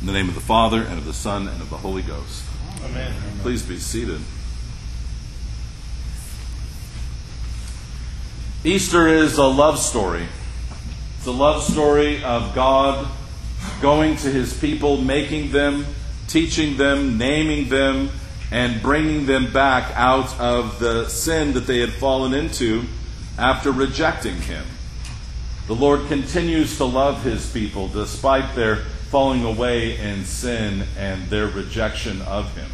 In 0.00 0.06
the 0.06 0.12
name 0.12 0.28
of 0.28 0.34
the 0.34 0.40
Father, 0.40 0.82
and 0.82 0.98
of 0.98 1.04
the 1.06 1.14
Son, 1.14 1.48
and 1.48 1.62
of 1.62 1.70
the 1.70 1.76
Holy 1.76 2.02
Ghost. 2.02 2.44
Amen. 2.84 3.14
Please 3.40 3.62
be 3.62 3.78
seated. 3.78 4.20
Easter 8.64 9.08
is 9.08 9.38
a 9.38 9.46
love 9.46 9.78
story. 9.78 10.26
It's 11.18 11.26
a 11.26 11.32
love 11.32 11.62
story 11.62 12.22
of 12.22 12.54
God 12.54 13.08
going 13.80 14.16
to 14.16 14.30
his 14.30 14.58
people, 14.58 14.98
making 14.98 15.52
them, 15.52 15.86
teaching 16.28 16.76
them, 16.76 17.16
naming 17.16 17.68
them, 17.68 18.10
and 18.50 18.80
bringing 18.82 19.26
them 19.26 19.52
back 19.52 19.90
out 19.96 20.38
of 20.38 20.78
the 20.78 21.08
sin 21.08 21.54
that 21.54 21.66
they 21.66 21.80
had 21.80 21.92
fallen 21.92 22.34
into 22.34 22.84
after 23.38 23.72
rejecting 23.72 24.36
him. 24.36 24.64
The 25.66 25.74
Lord 25.74 26.06
continues 26.08 26.76
to 26.76 26.84
love 26.84 27.24
his 27.24 27.50
people 27.50 27.88
despite 27.88 28.54
their 28.54 28.84
falling 29.14 29.44
away 29.44 29.96
in 29.96 30.24
sin 30.24 30.82
and 30.98 31.22
their 31.30 31.46
rejection 31.46 32.20
of 32.22 32.52
him. 32.56 32.68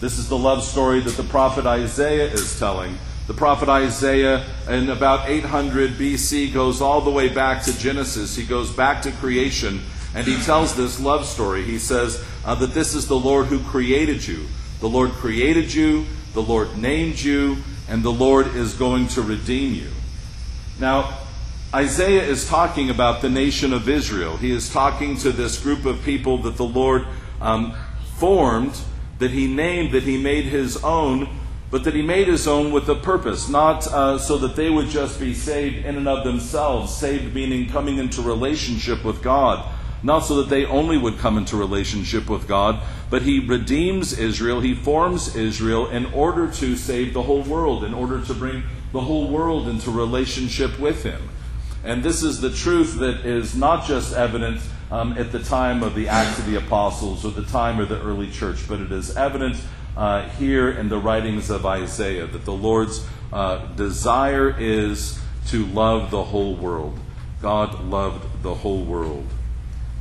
This 0.00 0.16
is 0.16 0.26
the 0.26 0.38
love 0.38 0.64
story 0.64 1.00
that 1.00 1.18
the 1.18 1.22
prophet 1.22 1.66
Isaiah 1.66 2.32
is 2.32 2.58
telling. 2.58 2.96
The 3.26 3.34
prophet 3.34 3.68
Isaiah, 3.68 4.46
in 4.70 4.88
about 4.88 5.28
800 5.28 5.98
BC, 5.98 6.54
goes 6.54 6.80
all 6.80 7.02
the 7.02 7.10
way 7.10 7.28
back 7.28 7.62
to 7.64 7.78
Genesis. 7.78 8.34
He 8.34 8.46
goes 8.46 8.72
back 8.72 9.02
to 9.02 9.12
creation 9.12 9.82
and 10.14 10.26
he 10.26 10.40
tells 10.44 10.74
this 10.74 10.98
love 10.98 11.26
story. 11.26 11.62
He 11.62 11.78
says 11.78 12.24
uh, 12.46 12.54
that 12.54 12.72
this 12.72 12.94
is 12.94 13.06
the 13.06 13.18
Lord 13.18 13.48
who 13.48 13.60
created 13.64 14.26
you. 14.26 14.46
The 14.80 14.88
Lord 14.88 15.10
created 15.10 15.74
you, 15.74 16.06
the 16.32 16.40
Lord 16.40 16.78
named 16.78 17.20
you, 17.20 17.58
and 17.86 18.02
the 18.02 18.10
Lord 18.10 18.46
is 18.56 18.72
going 18.72 19.08
to 19.08 19.20
redeem 19.20 19.74
you. 19.74 19.90
Now, 20.78 21.18
Isaiah 21.72 22.24
is 22.24 22.48
talking 22.48 22.90
about 22.90 23.22
the 23.22 23.30
nation 23.30 23.72
of 23.72 23.88
Israel. 23.88 24.36
He 24.36 24.50
is 24.50 24.72
talking 24.72 25.16
to 25.18 25.30
this 25.30 25.62
group 25.62 25.84
of 25.84 26.02
people 26.02 26.38
that 26.38 26.56
the 26.56 26.64
Lord 26.64 27.06
um, 27.40 27.76
formed, 28.16 28.76
that 29.20 29.30
he 29.30 29.46
named, 29.46 29.92
that 29.92 30.02
he 30.02 30.20
made 30.20 30.46
his 30.46 30.82
own, 30.82 31.28
but 31.70 31.84
that 31.84 31.94
he 31.94 32.02
made 32.02 32.26
his 32.26 32.48
own 32.48 32.72
with 32.72 32.88
a 32.88 32.96
purpose, 32.96 33.48
not 33.48 33.86
uh, 33.86 34.18
so 34.18 34.36
that 34.38 34.56
they 34.56 34.68
would 34.68 34.88
just 34.88 35.20
be 35.20 35.32
saved 35.32 35.86
in 35.86 35.96
and 35.96 36.08
of 36.08 36.24
themselves, 36.24 36.92
saved 36.92 37.32
meaning 37.32 37.68
coming 37.68 37.98
into 37.98 38.20
relationship 38.20 39.04
with 39.04 39.22
God, 39.22 39.64
not 40.02 40.24
so 40.24 40.42
that 40.42 40.48
they 40.48 40.64
only 40.64 40.98
would 40.98 41.18
come 41.18 41.38
into 41.38 41.56
relationship 41.56 42.28
with 42.28 42.48
God, 42.48 42.80
but 43.10 43.22
he 43.22 43.38
redeems 43.38 44.18
Israel, 44.18 44.60
he 44.60 44.74
forms 44.74 45.36
Israel 45.36 45.88
in 45.88 46.06
order 46.06 46.50
to 46.50 46.74
save 46.74 47.14
the 47.14 47.22
whole 47.22 47.42
world, 47.42 47.84
in 47.84 47.94
order 47.94 48.20
to 48.24 48.34
bring 48.34 48.64
the 48.90 49.02
whole 49.02 49.28
world 49.28 49.68
into 49.68 49.92
relationship 49.92 50.76
with 50.80 51.04
him. 51.04 51.22
And 51.84 52.02
this 52.02 52.22
is 52.22 52.40
the 52.40 52.50
truth 52.50 52.98
that 52.98 53.24
is 53.24 53.54
not 53.54 53.86
just 53.86 54.14
evident 54.14 54.60
um, 54.90 55.16
at 55.16 55.32
the 55.32 55.42
time 55.42 55.82
of 55.82 55.94
the 55.94 56.08
Acts 56.08 56.38
of 56.38 56.46
the 56.46 56.56
Apostles 56.56 57.24
or 57.24 57.30
the 57.30 57.44
time 57.44 57.80
of 57.80 57.88
the 57.88 58.00
early 58.02 58.30
church, 58.30 58.68
but 58.68 58.80
it 58.80 58.92
is 58.92 59.16
evident 59.16 59.56
uh, 59.96 60.28
here 60.30 60.70
in 60.70 60.88
the 60.88 60.98
writings 60.98 61.48
of 61.50 61.64
Isaiah 61.64 62.26
that 62.26 62.44
the 62.44 62.52
Lord's 62.52 63.06
uh, 63.32 63.66
desire 63.74 64.54
is 64.58 65.18
to 65.48 65.64
love 65.66 66.10
the 66.10 66.24
whole 66.24 66.54
world. 66.54 66.98
God 67.40 67.84
loved 67.84 68.42
the 68.42 68.54
whole 68.54 68.84
world. 68.84 69.26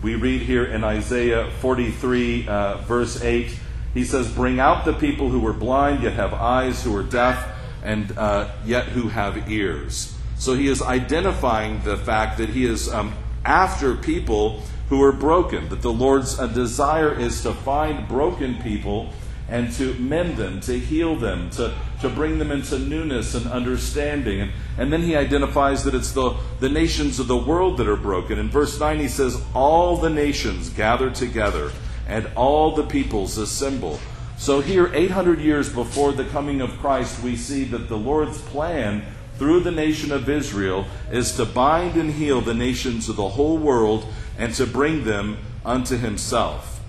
We 0.02 0.16
read 0.16 0.42
here 0.42 0.66
in 0.66 0.84
Isaiah 0.84 1.50
43, 1.60 2.48
uh, 2.48 2.78
verse 2.78 3.22
8, 3.22 3.58
he 3.94 4.04
says, 4.04 4.32
Bring 4.32 4.60
out 4.60 4.86
the 4.86 4.94
people 4.94 5.30
who 5.30 5.40
were 5.40 5.54
blind, 5.54 6.04
yet 6.04 6.14
have 6.14 6.34
eyes, 6.34 6.84
who 6.84 6.96
are 6.96 7.04
deaf, 7.04 7.56
and 7.84 8.18
uh, 8.18 8.52
yet 8.66 8.86
who 8.86 9.10
have 9.10 9.50
ears. 9.50 10.16
So 10.40 10.54
he 10.54 10.68
is 10.68 10.82
identifying 10.82 11.82
the 11.84 11.98
fact 11.98 12.38
that 12.38 12.50
he 12.50 12.66
is 12.66 12.88
um, 12.88 13.14
after 13.44 13.96
people 13.96 14.62
who 14.88 15.04
are 15.04 15.12
broken, 15.12 15.68
that 15.68 15.82
the 15.82 15.92
Lord's 15.92 16.40
uh, 16.40 16.48
desire 16.48 17.14
is 17.14 17.44
to 17.44 17.54
find 17.54 18.08
broken 18.08 18.56
people 18.64 19.10
and 19.50 19.72
to 19.74 19.94
mend 19.96 20.38
them, 20.38 20.62
to 20.62 20.80
heal 20.80 21.18
them, 21.18 21.50
to, 21.50 21.74
to 22.02 22.10
bring 22.10 22.38
them 22.40 22.52
into 22.52 22.80
newness 22.80 23.36
and 23.36 23.48
understanding. 23.48 24.40
And, 24.40 24.52
and 24.78 24.94
then 24.94 25.02
he 25.02 25.16
identifies 25.16 25.84
that 25.84 25.94
it's 25.94 26.14
the, 26.14 26.36
the 26.62 26.70
nations 26.70 27.20
of 27.20 27.28
the 27.28 27.38
world 27.38 27.78
that 27.78 27.90
are 27.90 27.98
broken. 27.98 28.40
In 28.40 28.50
verse 28.50 28.80
9, 28.80 28.98
he 28.98 29.10
says, 29.10 29.42
All 29.54 29.98
the 29.98 30.10
nations 30.10 30.70
gather 30.70 31.10
together, 31.10 31.72
and 32.08 32.30
all 32.36 32.76
the 32.76 32.84
peoples 32.84 33.38
assemble. 33.38 34.00
So 34.38 34.62
here, 34.62 34.90
800 34.94 35.40
years 35.40 35.68
before 35.68 36.14
the 36.14 36.26
coming 36.26 36.62
of 36.62 36.70
Christ, 36.78 37.22
we 37.22 37.36
see 37.36 37.66
that 37.66 37.90
the 37.90 37.98
Lord's 37.98 38.40
plan 38.40 39.04
through 39.40 39.62
the 39.62 39.72
nation 39.72 40.12
of 40.12 40.30
Israel 40.30 40.86
is 41.12 41.36
to 41.38 41.46
bind 41.46 41.96
and 41.96 42.12
heal 42.12 42.42
the 42.42 42.54
nations 42.54 43.10
of 43.10 43.16
the 43.16 43.30
whole 43.30 43.58
world 43.58 44.06
and 44.38 44.54
to 44.56 44.68
bring 44.68 45.06
them 45.06 45.38
unto 45.66 45.98
himself. 45.98 46.82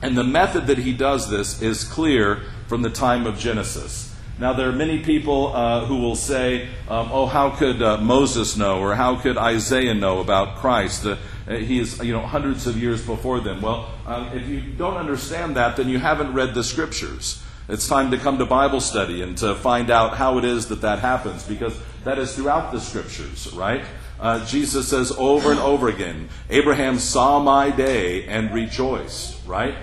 And 0.00 0.16
the 0.16 0.24
method 0.24 0.68
that 0.68 0.78
he 0.78 0.92
does 0.92 1.28
this 1.28 1.60
is 1.60 1.84
clear 1.84 2.42
from 2.68 2.82
the 2.82 2.90
time 2.90 3.26
of 3.26 3.38
Genesis. 3.38 4.14
Now, 4.38 4.52
there 4.52 4.68
are 4.68 4.72
many 4.72 4.98
people 4.98 5.54
uh, 5.54 5.84
who 5.84 5.98
will 5.98 6.16
say, 6.16 6.68
um, 6.88 7.08
oh, 7.12 7.26
how 7.26 7.50
could 7.50 7.80
uh, 7.80 7.98
Moses 7.98 8.56
know 8.56 8.80
or 8.80 8.94
how 8.94 9.16
could 9.16 9.38
Isaiah 9.38 9.94
know 9.94 10.20
about 10.20 10.56
Christ? 10.56 11.06
Uh, 11.06 11.16
he 11.46 11.78
is, 11.78 12.02
you 12.02 12.12
know, 12.12 12.20
hundreds 12.22 12.66
of 12.66 12.76
years 12.76 13.04
before 13.04 13.40
them. 13.40 13.60
Well, 13.60 13.90
um, 14.06 14.26
if 14.32 14.48
you 14.48 14.60
don't 14.60 14.96
understand 14.96 15.56
that, 15.56 15.76
then 15.76 15.88
you 15.88 15.98
haven't 15.98 16.32
read 16.32 16.54
the 16.54 16.64
scriptures. 16.64 17.43
It's 17.66 17.88
time 17.88 18.10
to 18.10 18.18
come 18.18 18.36
to 18.38 18.44
Bible 18.44 18.80
study 18.80 19.22
and 19.22 19.38
to 19.38 19.54
find 19.54 19.90
out 19.90 20.18
how 20.18 20.36
it 20.36 20.44
is 20.44 20.68
that 20.68 20.82
that 20.82 20.98
happens 20.98 21.44
because 21.44 21.74
that 22.04 22.18
is 22.18 22.34
throughout 22.36 22.72
the 22.72 22.80
scriptures, 22.80 23.50
right? 23.54 23.82
Uh, 24.20 24.44
Jesus 24.44 24.88
says 24.88 25.12
over 25.12 25.50
and 25.50 25.58
over 25.60 25.88
again, 25.88 26.28
Abraham 26.50 26.98
saw 26.98 27.40
my 27.40 27.70
day 27.70 28.26
and 28.26 28.52
rejoiced, 28.52 29.46
right? 29.46 29.74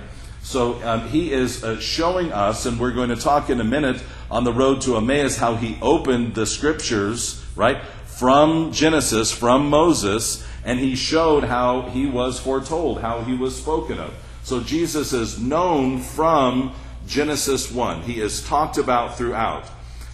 So 0.44 0.82
um, 0.88 1.10
he 1.10 1.34
is 1.34 1.64
uh, 1.64 1.80
showing 1.80 2.32
us, 2.32 2.68
and 2.68 2.80
we're 2.80 2.94
going 2.94 3.10
to 3.10 3.16
talk 3.16 3.50
in 3.50 3.60
a 3.60 3.64
minute 3.64 4.04
on 4.30 4.44
the 4.44 4.54
road 4.54 4.82
to 4.82 4.98
Emmaus, 4.98 5.38
how 5.38 5.56
he 5.56 5.80
opened 5.82 6.36
the 6.36 6.46
scriptures, 6.46 7.44
right, 7.56 7.82
from 8.06 8.72
Genesis, 8.72 9.32
from 9.32 9.70
Moses, 9.70 10.48
and 10.64 10.80
he 10.80 10.96
showed 10.96 11.46
how 11.46 11.90
he 11.90 12.06
was 12.06 12.40
foretold, 12.40 13.02
how 13.02 13.22
he 13.22 13.36
was 13.36 13.56
spoken 13.56 13.98
of. 13.98 14.14
So 14.44 14.62
Jesus 14.62 15.14
is 15.14 15.40
known 15.40 16.00
from 16.00 16.76
Genesis 17.08 17.72
1. 17.72 18.04
He 18.04 18.20
is 18.20 18.44
talked 18.44 18.78
about 18.78 19.18
throughout. 19.18 19.66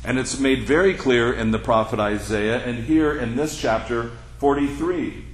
And 0.04 0.18
it's 0.18 0.40
made 0.40 0.64
very 0.64 0.94
clear 0.94 1.34
in 1.34 1.52
the 1.52 1.60
prophet 1.60 2.00
Isaiah 2.00 2.64
and 2.66 2.86
here 2.86 3.18
in 3.18 3.36
this 3.36 3.60
chapter 3.60 4.12
43. 4.38 5.26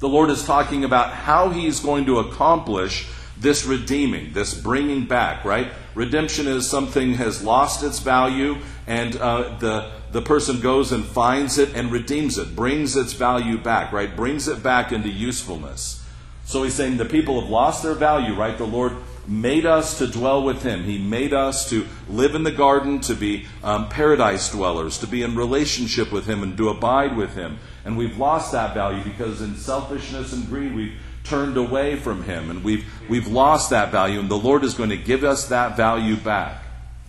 The 0.00 0.08
Lord 0.08 0.30
is 0.30 0.44
talking 0.44 0.84
about 0.84 1.12
how 1.12 1.50
he's 1.50 1.80
going 1.80 2.06
to 2.06 2.18
accomplish 2.18 3.06
this 3.38 3.64
redeeming, 3.64 4.32
this 4.32 4.52
bringing 4.54 5.06
back, 5.06 5.44
right? 5.44 5.68
Redemption 5.94 6.46
is 6.46 6.68
something 6.68 7.14
has 7.14 7.42
lost 7.42 7.82
its 7.82 7.98
value, 7.98 8.56
and 8.86 9.16
uh, 9.16 9.56
the, 9.58 9.90
the 10.10 10.22
person 10.22 10.60
goes 10.60 10.92
and 10.92 11.04
finds 11.04 11.58
it 11.58 11.74
and 11.74 11.92
redeems 11.92 12.38
it, 12.38 12.56
brings 12.56 12.96
its 12.96 13.12
value 13.12 13.58
back, 13.58 13.92
right? 13.92 14.14
Brings 14.14 14.48
it 14.48 14.62
back 14.62 14.92
into 14.92 15.08
usefulness. 15.08 16.04
So 16.44 16.62
he's 16.62 16.74
saying 16.74 16.96
the 16.96 17.04
people 17.04 17.40
have 17.40 17.50
lost 17.50 17.82
their 17.82 17.94
value, 17.94 18.34
right? 18.34 18.56
The 18.56 18.66
Lord 18.66 18.92
made 19.26 19.66
us 19.66 19.98
to 19.98 20.06
dwell 20.06 20.42
with 20.42 20.62
Him. 20.62 20.84
He 20.84 20.98
made 20.98 21.32
us 21.32 21.68
to 21.70 21.86
live 22.08 22.34
in 22.34 22.42
the 22.42 22.52
garden, 22.52 23.00
to 23.02 23.14
be 23.14 23.46
um, 23.62 23.88
paradise 23.88 24.50
dwellers, 24.50 24.98
to 24.98 25.06
be 25.06 25.22
in 25.22 25.36
relationship 25.36 26.12
with 26.12 26.26
Him 26.26 26.42
and 26.42 26.56
to 26.56 26.68
abide 26.68 27.16
with 27.16 27.34
Him. 27.34 27.58
And 27.84 27.96
we've 27.96 28.18
lost 28.18 28.52
that 28.52 28.74
value 28.74 29.02
because 29.02 29.40
in 29.40 29.56
selfishness 29.56 30.32
and 30.32 30.46
greed 30.46 30.74
we've 30.74 30.98
turned 31.24 31.56
away 31.56 31.96
from 31.96 32.24
Him 32.24 32.50
and 32.50 32.64
we've, 32.64 32.84
we've 33.08 33.28
lost 33.28 33.70
that 33.70 33.92
value. 33.92 34.20
And 34.20 34.28
the 34.28 34.38
Lord 34.38 34.64
is 34.64 34.74
going 34.74 34.90
to 34.90 34.96
give 34.96 35.24
us 35.24 35.48
that 35.48 35.76
value 35.76 36.16
back, 36.16 36.62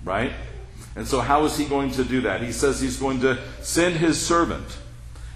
right? 0.04 0.32
And 0.96 1.08
so, 1.08 1.20
how 1.22 1.46
is 1.46 1.58
He 1.58 1.66
going 1.66 1.92
to 1.92 2.04
do 2.04 2.22
that? 2.22 2.42
He 2.42 2.52
says 2.52 2.80
He's 2.80 2.98
going 2.98 3.22
to 3.22 3.40
send 3.62 3.96
His 3.96 4.24
servant. 4.24 4.78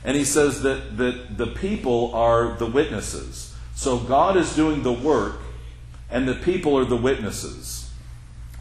And 0.03 0.15
He 0.15 0.23
says 0.23 0.61
that, 0.61 0.97
that 0.97 1.37
the 1.37 1.47
people 1.47 2.13
are 2.13 2.55
the 2.57 2.67
witnesses. 2.67 3.55
So, 3.75 3.97
God 3.97 4.37
is 4.37 4.55
doing 4.55 4.83
the 4.83 4.93
work 4.93 5.39
and 6.09 6.27
the 6.27 6.35
people 6.35 6.77
are 6.77 6.85
the 6.85 6.97
witnesses. 6.97 7.91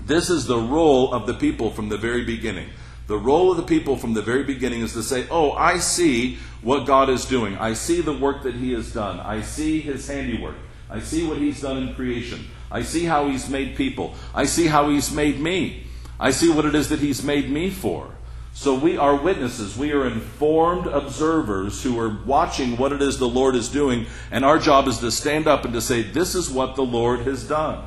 This 0.04 0.30
is 0.30 0.46
the 0.46 0.58
role 0.58 1.12
of 1.12 1.26
the 1.26 1.34
people 1.34 1.70
from 1.70 1.88
the 1.88 1.96
very 1.96 2.24
beginning. 2.24 2.68
The 3.06 3.18
role 3.18 3.50
of 3.50 3.56
the 3.56 3.62
people 3.62 3.96
from 3.96 4.14
the 4.14 4.22
very 4.22 4.42
beginning 4.42 4.80
is 4.80 4.92
to 4.94 5.02
say, 5.02 5.26
Oh, 5.30 5.52
I 5.52 5.78
see 5.78 6.38
what 6.62 6.86
God 6.86 7.08
is 7.08 7.24
doing. 7.24 7.56
I 7.56 7.74
see 7.74 8.00
the 8.00 8.16
work 8.16 8.42
that 8.42 8.54
He 8.54 8.72
has 8.72 8.92
done. 8.92 9.20
I 9.20 9.42
see 9.42 9.80
His 9.80 10.06
handiwork. 10.08 10.56
I 10.90 11.00
see 11.00 11.26
what 11.26 11.38
He's 11.38 11.60
done 11.60 11.76
in 11.78 11.94
creation. 11.94 12.46
I 12.70 12.82
see 12.82 13.04
how 13.04 13.28
He's 13.28 13.48
made 13.48 13.76
people. 13.76 14.14
I 14.34 14.46
see 14.46 14.66
how 14.66 14.88
He's 14.88 15.12
made 15.12 15.38
me. 15.38 15.84
I 16.18 16.30
see 16.30 16.52
what 16.52 16.64
it 16.64 16.74
is 16.74 16.88
that 16.88 16.98
He's 16.98 17.22
made 17.22 17.48
me 17.48 17.70
for. 17.70 18.15
So 18.56 18.74
we 18.74 18.96
are 18.96 19.14
witnesses. 19.14 19.76
We 19.76 19.92
are 19.92 20.06
informed 20.06 20.86
observers 20.86 21.82
who 21.82 22.00
are 22.00 22.08
watching 22.24 22.78
what 22.78 22.90
it 22.90 23.02
is 23.02 23.18
the 23.18 23.28
Lord 23.28 23.54
is 23.54 23.68
doing, 23.68 24.06
and 24.30 24.46
our 24.46 24.58
job 24.58 24.88
is 24.88 24.96
to 25.00 25.10
stand 25.10 25.46
up 25.46 25.66
and 25.66 25.74
to 25.74 25.82
say, 25.82 26.00
This 26.00 26.34
is 26.34 26.48
what 26.48 26.74
the 26.74 26.82
Lord 26.82 27.20
has 27.20 27.46
done. 27.46 27.84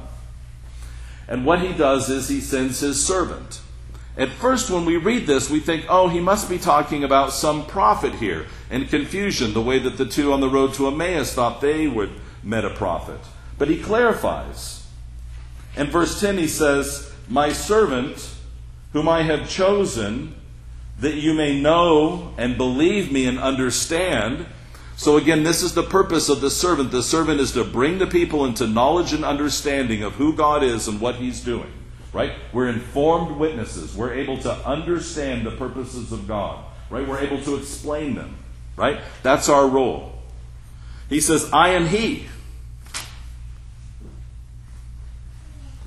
And 1.27 1.44
what 1.44 1.62
he 1.62 1.74
does 1.74 2.07
is 2.12 2.30
he 2.30 2.39
sends 2.39 2.81
his 2.81 3.04
servant. 3.04 3.62
At 4.16 4.30
first, 4.30 4.69
when 4.69 4.86
we 4.86 4.98
read 4.98 5.25
this, 5.25 5.50
we 5.50 5.60
think, 5.60 5.86
oh, 5.89 6.07
he 6.07 6.19
must 6.19 6.48
be 6.48 6.60
talking 6.60 7.04
about 7.04 7.33
some 7.33 7.66
prophet 7.66 8.13
here, 8.13 8.45
in 8.69 8.86
confusion, 8.86 9.54
the 9.54 9.62
way 9.62 9.80
that 9.80 9.98
the 9.98 10.06
two 10.06 10.31
on 10.31 10.39
the 10.39 10.50
road 10.50 10.75
to 10.75 10.88
Emmaus 10.88 11.33
thought 11.33 11.62
they 11.62 11.88
would 11.88 12.12
met 12.44 12.63
a 12.63 12.69
prophet. 12.69 13.19
But 13.57 13.69
he 13.69 13.81
clarifies. 13.81 14.86
In 15.75 15.88
verse 15.88 16.19
10, 16.19 16.38
he 16.38 16.48
says, 16.48 17.12
My 17.27 17.51
servant, 17.54 18.36
whom 18.94 19.10
I 19.10 19.24
have 19.24 19.50
chosen, 19.50 20.36
that 21.00 21.16
you 21.16 21.34
may 21.34 21.60
know 21.60 22.34
and 22.38 22.57
believe 22.57 23.12
me 23.12 23.25
and 23.25 23.40
understand. 23.40 24.46
So, 24.98 25.16
again, 25.16 25.44
this 25.44 25.63
is 25.63 25.74
the 25.74 25.84
purpose 25.84 26.28
of 26.28 26.42
the 26.42 26.51
servant. 26.51 26.92
The 26.92 27.04
servant 27.04 27.40
is 27.40 27.54
to 27.54 27.63
bring 27.63 28.00
the 28.00 28.07
people 28.07 28.46
into 28.46 28.68
knowledge 28.68 29.13
and 29.13 29.24
understanding 29.24 30.04
of 30.04 30.13
who 30.16 30.36
God 30.36 30.62
is 30.62 30.88
and 30.88 31.00
what 31.00 31.16
he's 31.16 31.42
doing. 31.42 31.72
Right? 32.12 32.34
We're 32.51 32.68
informed 32.68 33.38
witnesses. 33.38 33.96
We're 33.96 34.13
able 34.13 34.40
to 34.40 34.51
understand 34.51 35.46
the 35.46 35.51
purposes 35.51 36.12
of 36.12 36.28
God. 36.28 36.66
Right? 36.90 37.07
We're 37.07 37.19
able 37.19 37.42
to 37.44 37.56
explain 37.56 38.16
them. 38.16 38.36
Right? 38.75 39.00
That's 39.24 39.48
our 39.48 39.68
role. 39.68 40.16
He 41.07 41.22
says, 41.22 41.50
I 41.54 41.69
am 41.69 41.88
He. 41.88 42.25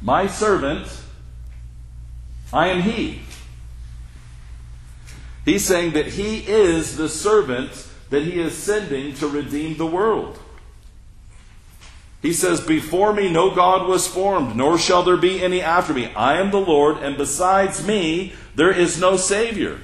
My 0.01 0.27
servant, 0.27 0.89
I 2.53 2.69
am 2.69 2.83
He. 2.83 3.23
He's 5.45 5.65
saying 5.65 5.93
that 5.93 6.07
He 6.07 6.39
is 6.39 6.97
the 6.97 7.09
servant 7.09 7.89
that 8.11 8.23
He 8.23 8.41
is 8.41 8.57
sending 8.57 9.15
to 9.15 9.27
redeem 9.27 9.77
the 9.77 9.87
world. 9.87 10.39
He 12.21 12.33
says, 12.33 12.61
Before 12.61 13.13
me 13.13 13.31
no 13.31 13.53
God 13.53 13.89
was 13.89 14.07
formed, 14.07 14.55
nor 14.55 14.79
shall 14.79 15.03
there 15.03 15.17
be 15.17 15.43
any 15.43 15.61
after 15.61 15.93
me. 15.93 16.07
I 16.15 16.39
am 16.39 16.51
the 16.51 16.61
Lord, 16.61 16.99
and 16.99 17.17
besides 17.17 17.85
me 17.85 18.33
there 18.55 18.71
is 18.71 19.01
no 19.01 19.17
Savior. 19.17 19.81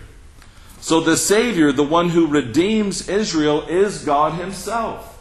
So 0.80 1.00
the 1.00 1.16
Savior, 1.16 1.72
the 1.72 1.82
one 1.82 2.10
who 2.10 2.28
redeems 2.28 3.08
Israel, 3.08 3.62
is 3.62 4.04
God 4.04 4.34
Himself. 4.34 5.20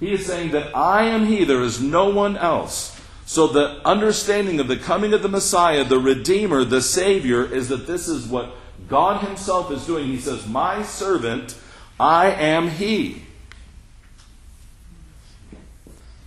He 0.00 0.12
is 0.12 0.26
saying 0.26 0.50
that 0.50 0.76
I 0.76 1.04
am 1.04 1.26
He, 1.26 1.44
there 1.44 1.62
is 1.62 1.80
no 1.80 2.08
one 2.08 2.36
else. 2.36 3.00
So 3.24 3.46
the 3.46 3.80
understanding 3.86 4.58
of 4.58 4.68
the 4.68 4.76
coming 4.76 5.12
of 5.12 5.22
the 5.22 5.28
Messiah, 5.28 5.84
the 5.84 5.98
Redeemer, 5.98 6.64
the 6.64 6.80
Savior, 6.80 7.44
is 7.44 7.68
that 7.68 7.86
this 7.86 8.08
is 8.08 8.26
what 8.26 8.56
God 8.88 9.22
Himself 9.22 9.70
is 9.70 9.86
doing. 9.86 10.06
He 10.06 10.18
says, 10.18 10.46
My 10.46 10.82
servant, 10.82 11.58
I 11.98 12.30
am 12.30 12.68
He. 12.68 13.22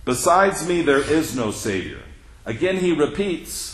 Besides 0.04 0.66
me, 0.66 0.82
there 0.82 1.02
is 1.02 1.36
no 1.36 1.50
Savior. 1.50 2.00
Again, 2.44 2.78
He 2.78 2.92
repeats. 2.92 3.72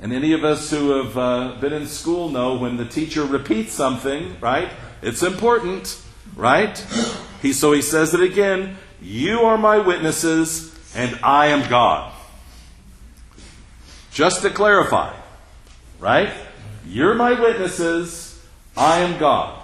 And 0.00 0.12
any 0.12 0.32
of 0.32 0.44
us 0.44 0.70
who 0.70 0.90
have 1.02 1.18
uh, 1.18 1.56
been 1.60 1.72
in 1.72 1.86
school 1.86 2.28
know 2.28 2.56
when 2.56 2.76
the 2.76 2.84
teacher 2.84 3.24
repeats 3.24 3.72
something, 3.72 4.36
right? 4.40 4.70
It's 5.02 5.22
important, 5.22 6.00
right? 6.36 6.78
He, 7.42 7.52
so 7.52 7.72
he 7.72 7.82
says 7.82 8.14
it 8.14 8.20
again 8.20 8.76
You 9.00 9.40
are 9.40 9.58
my 9.58 9.78
witnesses 9.78 10.74
and 10.94 11.18
I 11.22 11.48
am 11.48 11.68
God. 11.68 12.12
Just 14.12 14.42
to 14.42 14.50
clarify, 14.50 15.14
right? 16.00 16.32
You're 16.86 17.14
my 17.14 17.38
witnesses, 17.38 18.40
I 18.76 19.00
am 19.00 19.18
God. 19.18 19.60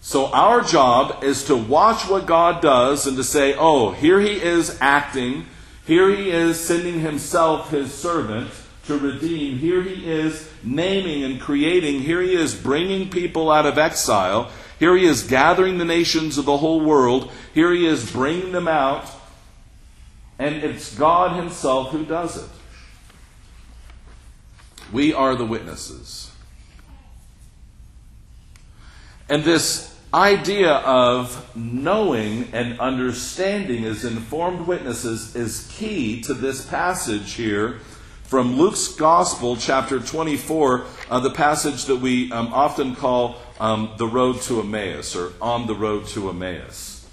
So 0.00 0.26
our 0.26 0.62
job 0.62 1.24
is 1.24 1.44
to 1.44 1.56
watch 1.56 2.08
what 2.08 2.26
God 2.26 2.62
does 2.62 3.06
and 3.06 3.16
to 3.16 3.24
say, 3.24 3.54
oh, 3.54 3.90
here 3.90 4.20
he 4.20 4.40
is 4.40 4.78
acting, 4.80 5.46
here 5.86 6.08
he 6.10 6.30
is 6.30 6.60
sending 6.60 7.00
himself, 7.00 7.70
his 7.70 7.92
servant, 7.92 8.50
to 8.86 8.98
redeem, 8.98 9.58
here 9.58 9.82
he 9.82 10.08
is 10.08 10.48
naming 10.62 11.24
and 11.24 11.40
creating, 11.40 12.02
here 12.02 12.22
he 12.22 12.34
is 12.34 12.54
bringing 12.54 13.10
people 13.10 13.50
out 13.50 13.66
of 13.66 13.78
exile, 13.78 14.50
here 14.78 14.96
he 14.96 15.04
is 15.04 15.24
gathering 15.24 15.78
the 15.78 15.84
nations 15.84 16.38
of 16.38 16.44
the 16.44 16.58
whole 16.58 16.80
world, 16.80 17.32
here 17.52 17.72
he 17.72 17.86
is 17.86 18.12
bringing 18.12 18.52
them 18.52 18.68
out. 18.68 19.10
And 20.38 20.56
it's 20.56 20.94
God 20.94 21.36
Himself 21.36 21.90
who 21.90 22.04
does 22.04 22.36
it. 22.36 22.50
We 24.92 25.12
are 25.14 25.34
the 25.34 25.46
witnesses. 25.46 26.30
And 29.28 29.42
this 29.42 29.92
idea 30.14 30.70
of 30.70 31.56
knowing 31.56 32.48
and 32.52 32.78
understanding 32.78 33.84
as 33.84 34.04
informed 34.04 34.68
witnesses 34.68 35.34
is 35.34 35.68
key 35.76 36.20
to 36.22 36.32
this 36.32 36.64
passage 36.64 37.32
here 37.32 37.80
from 38.22 38.56
Luke's 38.56 38.86
Gospel, 38.86 39.56
chapter 39.56 39.98
24, 39.98 40.84
uh, 41.10 41.20
the 41.20 41.30
passage 41.30 41.86
that 41.86 41.96
we 41.96 42.30
um, 42.30 42.52
often 42.52 42.94
call 42.94 43.36
um, 43.58 43.90
the 43.98 44.06
road 44.06 44.40
to 44.42 44.60
Emmaus 44.60 45.16
or 45.16 45.32
on 45.42 45.66
the 45.66 45.74
road 45.74 46.06
to 46.08 46.28
Emmaus. 46.28 47.08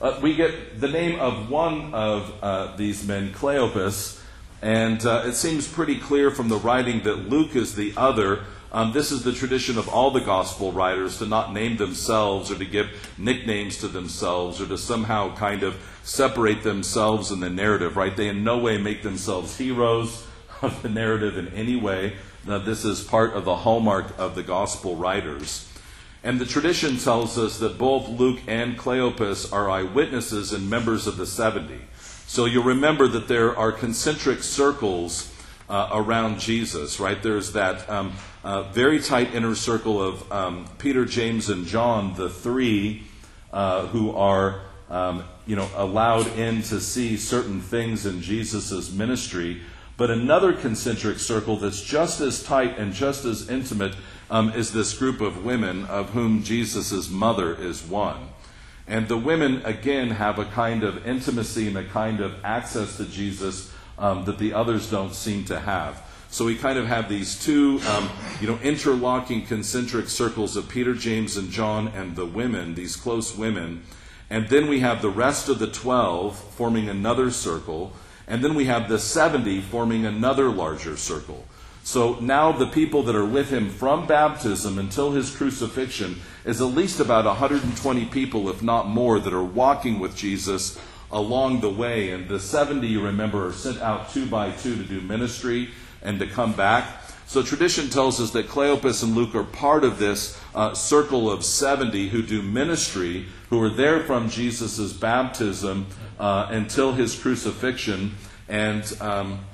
Uh, 0.00 0.16
we 0.22 0.36
get 0.36 0.80
the 0.80 0.88
name 0.88 1.18
of 1.18 1.50
one 1.50 1.92
of 1.92 2.32
uh, 2.40 2.76
these 2.76 3.04
men, 3.04 3.32
Cleopas, 3.32 4.20
and 4.62 5.04
uh, 5.04 5.24
it 5.26 5.34
seems 5.34 5.66
pretty 5.66 5.98
clear 5.98 6.30
from 6.30 6.48
the 6.48 6.56
writing 6.56 7.02
that 7.02 7.28
Luke 7.28 7.56
is 7.56 7.74
the 7.74 7.92
other. 7.96 8.44
Um, 8.72 8.92
this 8.92 9.10
is 9.10 9.24
the 9.24 9.32
tradition 9.32 9.78
of 9.78 9.88
all 9.88 10.12
the 10.12 10.20
gospel 10.20 10.70
writers 10.70 11.18
to 11.18 11.26
not 11.26 11.52
name 11.52 11.76
themselves 11.76 12.52
or 12.52 12.54
to 12.56 12.64
give 12.64 13.10
nicknames 13.18 13.78
to 13.78 13.88
themselves 13.88 14.60
or 14.60 14.66
to 14.68 14.78
somehow 14.78 15.34
kind 15.34 15.64
of 15.64 15.74
separate 16.04 16.62
themselves 16.62 17.32
in 17.32 17.40
the 17.40 17.50
narrative, 17.50 17.96
right? 17.96 18.16
They 18.16 18.28
in 18.28 18.44
no 18.44 18.58
way 18.58 18.78
make 18.78 19.02
themselves 19.02 19.58
heroes 19.58 20.24
of 20.62 20.82
the 20.82 20.88
narrative 20.88 21.36
in 21.36 21.48
any 21.48 21.74
way. 21.74 22.14
Now, 22.46 22.58
this 22.58 22.84
is 22.84 23.02
part 23.02 23.34
of 23.34 23.44
the 23.44 23.56
hallmark 23.56 24.16
of 24.18 24.36
the 24.36 24.42
gospel 24.44 24.94
writers. 24.94 25.68
And 26.22 26.38
the 26.38 26.46
tradition 26.46 26.96
tells 26.96 27.38
us 27.38 27.58
that 27.58 27.76
both 27.76 28.08
Luke 28.08 28.40
and 28.46 28.78
Cleopas 28.78 29.52
are 29.52 29.68
eyewitnesses 29.68 30.52
and 30.52 30.70
members 30.70 31.06
of 31.06 31.16
the 31.16 31.26
70. 31.26 31.80
So 32.26 32.44
you'll 32.44 32.62
remember 32.62 33.08
that 33.08 33.26
there 33.26 33.56
are 33.58 33.72
concentric 33.72 34.42
circles 34.42 35.29
uh, 35.70 35.88
around 35.92 36.40
Jesus, 36.40 36.98
right? 36.98 37.22
There's 37.22 37.52
that 37.52 37.88
um, 37.88 38.12
uh, 38.42 38.64
very 38.64 38.98
tight 38.98 39.34
inner 39.34 39.54
circle 39.54 40.02
of 40.02 40.30
um, 40.32 40.66
Peter, 40.78 41.04
James, 41.04 41.48
and 41.48 41.64
John, 41.64 42.14
the 42.16 42.28
three 42.28 43.04
uh, 43.52 43.86
who 43.86 44.10
are, 44.16 44.62
um, 44.90 45.22
you 45.46 45.54
know, 45.54 45.68
allowed 45.76 46.26
in 46.36 46.62
to 46.62 46.80
see 46.80 47.16
certain 47.16 47.60
things 47.60 48.04
in 48.04 48.20
Jesus' 48.20 48.90
ministry. 48.90 49.60
But 49.96 50.10
another 50.10 50.52
concentric 50.52 51.18
circle 51.20 51.56
that's 51.56 51.82
just 51.82 52.20
as 52.20 52.42
tight 52.42 52.76
and 52.76 52.92
just 52.92 53.24
as 53.24 53.48
intimate 53.48 53.94
um, 54.28 54.50
is 54.50 54.72
this 54.72 54.92
group 54.94 55.20
of 55.20 55.44
women, 55.44 55.84
of 55.86 56.10
whom 56.10 56.42
Jesus' 56.42 57.08
mother 57.08 57.54
is 57.54 57.82
one. 57.82 58.28
And 58.88 59.06
the 59.06 59.18
women, 59.18 59.62
again, 59.64 60.10
have 60.10 60.40
a 60.40 60.46
kind 60.46 60.82
of 60.82 61.06
intimacy 61.06 61.68
and 61.68 61.78
a 61.78 61.84
kind 61.84 62.18
of 62.20 62.44
access 62.44 62.96
to 62.96 63.04
Jesus 63.04 63.72
um, 64.00 64.24
that 64.24 64.38
the 64.38 64.52
others 64.52 64.90
don't 64.90 65.14
seem 65.14 65.44
to 65.44 65.60
have. 65.60 66.02
So 66.30 66.44
we 66.44 66.56
kind 66.56 66.78
of 66.78 66.86
have 66.86 67.08
these 67.08 67.42
two, 67.42 67.80
um, 67.88 68.08
you 68.40 68.46
know, 68.46 68.58
interlocking 68.62 69.46
concentric 69.46 70.08
circles 70.08 70.56
of 70.56 70.68
Peter, 70.68 70.94
James, 70.94 71.36
and 71.36 71.50
John 71.50 71.88
and 71.88 72.16
the 72.16 72.26
women, 72.26 72.74
these 72.74 72.96
close 72.96 73.36
women. 73.36 73.82
And 74.30 74.48
then 74.48 74.68
we 74.68 74.78
have 74.80 75.02
the 75.02 75.10
rest 75.10 75.48
of 75.48 75.58
the 75.58 75.66
12 75.66 76.38
forming 76.38 76.88
another 76.88 77.32
circle. 77.32 77.92
And 78.28 78.44
then 78.44 78.54
we 78.54 78.66
have 78.66 78.88
the 78.88 78.98
70 78.98 79.60
forming 79.62 80.06
another 80.06 80.48
larger 80.48 80.96
circle. 80.96 81.44
So 81.82 82.20
now 82.20 82.52
the 82.52 82.66
people 82.66 83.02
that 83.04 83.16
are 83.16 83.26
with 83.26 83.50
him 83.50 83.68
from 83.68 84.06
baptism 84.06 84.78
until 84.78 85.10
his 85.10 85.34
crucifixion 85.34 86.20
is 86.44 86.60
at 86.60 86.66
least 86.66 87.00
about 87.00 87.24
120 87.24 88.04
people, 88.06 88.48
if 88.48 88.62
not 88.62 88.86
more, 88.86 89.18
that 89.18 89.34
are 89.34 89.42
walking 89.42 89.98
with 89.98 90.14
Jesus 90.14 90.78
along 91.12 91.60
the 91.60 91.70
way. 91.70 92.10
And 92.10 92.28
the 92.28 92.40
70, 92.40 92.86
you 92.86 93.00
remember, 93.02 93.46
are 93.46 93.52
sent 93.52 93.80
out 93.80 94.12
two 94.12 94.26
by 94.26 94.50
two 94.50 94.76
to 94.76 94.82
do 94.82 95.00
ministry 95.00 95.70
and 96.02 96.18
to 96.18 96.26
come 96.26 96.52
back. 96.52 97.00
So 97.26 97.42
tradition 97.42 97.90
tells 97.90 98.20
us 98.20 98.32
that 98.32 98.48
Cleopas 98.48 99.04
and 99.04 99.14
Luke 99.14 99.36
are 99.36 99.44
part 99.44 99.84
of 99.84 99.98
this 99.98 100.36
uh, 100.52 100.74
circle 100.74 101.30
of 101.30 101.44
70 101.44 102.08
who 102.08 102.22
do 102.22 102.42
ministry, 102.42 103.26
who 103.50 103.62
are 103.62 103.70
there 103.70 104.00
from 104.00 104.28
Jesus' 104.28 104.92
baptism 104.92 105.86
uh, 106.18 106.48
until 106.50 106.92
his 106.92 107.16
crucifixion. 107.16 108.16
And 108.48 108.84
um, 109.00 109.44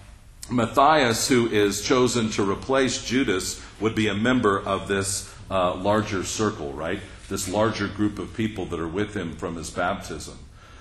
Matthias, 0.51 1.29
who 1.29 1.49
is 1.49 1.83
chosen 1.83 2.31
to 2.31 2.51
replace 2.51 3.05
Judas, 3.05 3.63
would 3.79 3.95
be 3.95 4.09
a 4.09 4.15
member 4.15 4.59
of 4.59 4.89
this 4.89 5.31
uh, 5.51 5.75
larger 5.75 6.25
circle, 6.25 6.73
right? 6.73 7.01
This 7.29 7.47
larger 7.47 7.89
group 7.89 8.19
of 8.19 8.35
people 8.35 8.65
that 8.67 8.81
are 8.81 8.89
with 8.89 9.15
him 9.15 9.37
from 9.37 9.57
his 9.57 9.69
baptism. 9.71 10.39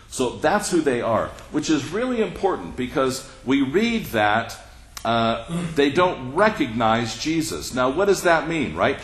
So 0.09 0.37
that's 0.37 0.71
who 0.71 0.81
they 0.81 1.01
are, 1.01 1.27
which 1.51 1.69
is 1.69 1.91
really 1.91 2.21
important 2.21 2.75
because 2.75 3.29
we 3.43 3.61
read 3.61 4.05
that 4.07 4.57
uh, 5.03 5.45
they 5.75 5.91
don't 5.91 6.33
recognize 6.33 7.17
Jesus. 7.17 7.73
Now, 7.73 7.89
what 7.89 8.05
does 8.05 8.23
that 8.23 8.47
mean, 8.47 8.75
right? 8.75 8.97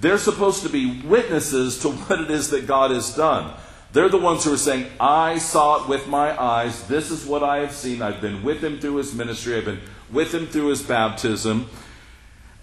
They're 0.00 0.18
supposed 0.18 0.62
to 0.62 0.68
be 0.68 1.00
witnesses 1.02 1.80
to 1.80 1.90
what 1.92 2.20
it 2.20 2.30
is 2.30 2.50
that 2.50 2.66
God 2.66 2.90
has 2.90 3.14
done. 3.14 3.54
They're 3.92 4.08
the 4.08 4.18
ones 4.18 4.44
who 4.44 4.54
are 4.54 4.58
saying, 4.58 4.86
I 4.98 5.38
saw 5.38 5.82
it 5.82 5.88
with 5.88 6.08
my 6.08 6.40
eyes. 6.40 6.86
This 6.86 7.10
is 7.10 7.26
what 7.26 7.42
I 7.42 7.58
have 7.58 7.72
seen. 7.72 8.00
I've 8.00 8.20
been 8.20 8.42
with 8.42 8.64
him 8.64 8.78
through 8.78 8.96
his 8.96 9.14
ministry. 9.14 9.56
I've 9.56 9.66
been 9.66 9.80
with 10.10 10.32
him 10.32 10.46
through 10.46 10.68
his 10.68 10.82
baptism. 10.82 11.68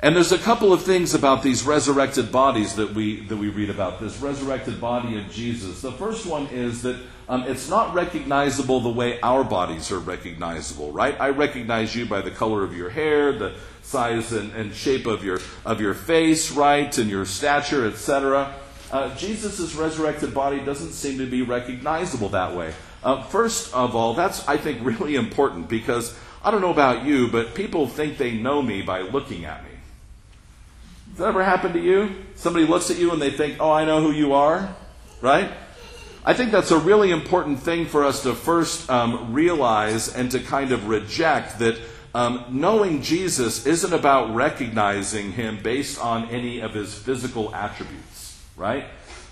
And 0.02 0.16
there's 0.16 0.32
a 0.32 0.40
couple 0.40 0.72
of 0.74 0.82
things 0.82 1.14
about 1.14 1.44
these 1.44 1.64
resurrected 1.64 2.32
bodies 2.32 2.76
that 2.76 2.94
we, 2.94 3.22
that 3.28 3.36
we 3.36 3.50
read 3.50 3.70
about, 3.70 4.00
this 4.00 4.18
resurrected 4.20 4.80
body 4.80 5.20
of 5.20 5.30
Jesus. 5.30 5.82
The 5.82 5.92
first 5.92 6.26
one 6.26 6.48
is 6.48 6.82
that 6.84 6.98
um, 7.30 7.44
it's 7.44 7.70
not 7.70 7.94
recognizable 7.94 8.80
the 8.80 8.90
way 8.90 9.22
our 9.22 9.44
bodies 9.44 9.92
are 9.92 10.00
recognizable, 10.00 10.92
right? 10.92 11.16
I 11.22 11.30
recognize 11.30 11.96
you 11.96 12.08
by 12.08 12.22
the 12.22 12.32
color 12.32 12.64
of 12.64 12.76
your 12.76 12.90
hair, 12.90 13.32
the 13.32 13.54
size 13.84 14.34
and, 14.34 14.52
and 14.54 14.74
shape 14.74 15.06
of 15.06 15.24
your 15.24 15.40
of 15.64 15.80
your 15.80 15.94
face, 15.94 16.52
right, 16.52 16.98
and 16.98 17.08
your 17.08 17.26
stature, 17.26 17.86
etc. 17.86 18.56
Uh, 18.92 19.16
Jesus' 19.16 19.76
resurrected 19.76 20.34
body 20.34 20.60
doesn't 20.60 20.94
seem 20.94 21.20
to 21.20 21.28
be 21.28 21.44
recognizable 21.44 22.30
that 22.30 22.56
way. 22.56 22.74
Uh, 23.04 23.22
first 23.22 23.76
of 23.76 23.96
all, 23.96 24.16
that's 24.16 24.48
I 24.48 24.58
think 24.58 24.80
really 24.84 25.16
important 25.16 25.70
because 25.70 26.18
I 26.44 26.50
don't 26.50 26.62
know 26.62 26.72
about 26.72 27.06
you, 27.06 27.28
but 27.28 27.54
people 27.54 27.88
think 27.88 28.18
they 28.18 28.32
know 28.34 28.64
me 28.64 28.82
by 28.82 29.02
looking 29.02 29.46
at 29.46 29.64
me. 29.64 29.70
Does 31.10 31.20
that 31.20 31.28
ever 31.28 31.44
happen 31.44 31.74
to 31.74 31.80
you? 31.80 32.16
Somebody 32.34 32.66
looks 32.66 32.90
at 32.90 32.98
you 32.98 33.12
and 33.12 33.22
they 33.22 33.30
think, 33.30 33.58
"Oh, 33.60 33.72
I 33.72 33.86
know 33.86 34.02
who 34.02 34.12
you 34.12 34.34
are," 34.34 34.76
right? 35.22 35.52
I 36.26 36.34
think 36.34 36.52
that's 36.52 36.72
a 36.72 36.78
really 36.78 37.12
important 37.12 37.60
thing 37.60 37.86
for 37.86 38.04
us 38.04 38.24
to 38.24 38.34
first 38.34 38.90
um, 38.90 39.34
realize 39.34 40.14
and 40.14 40.30
to 40.32 40.40
kind 40.40 40.74
of 40.74 40.88
reject 40.88 41.60
that 41.60 41.80
um, 42.14 42.46
knowing 42.50 43.02
Jesus 43.02 43.66
isn't 43.66 43.94
about 43.94 44.36
recognizing 44.36 45.32
him 45.32 45.60
based 45.64 46.00
on 46.00 46.30
any 46.30 46.60
of 46.60 46.74
his 46.74 46.94
physical 46.94 47.56
attributes, 47.56 48.38
right? 48.58 48.86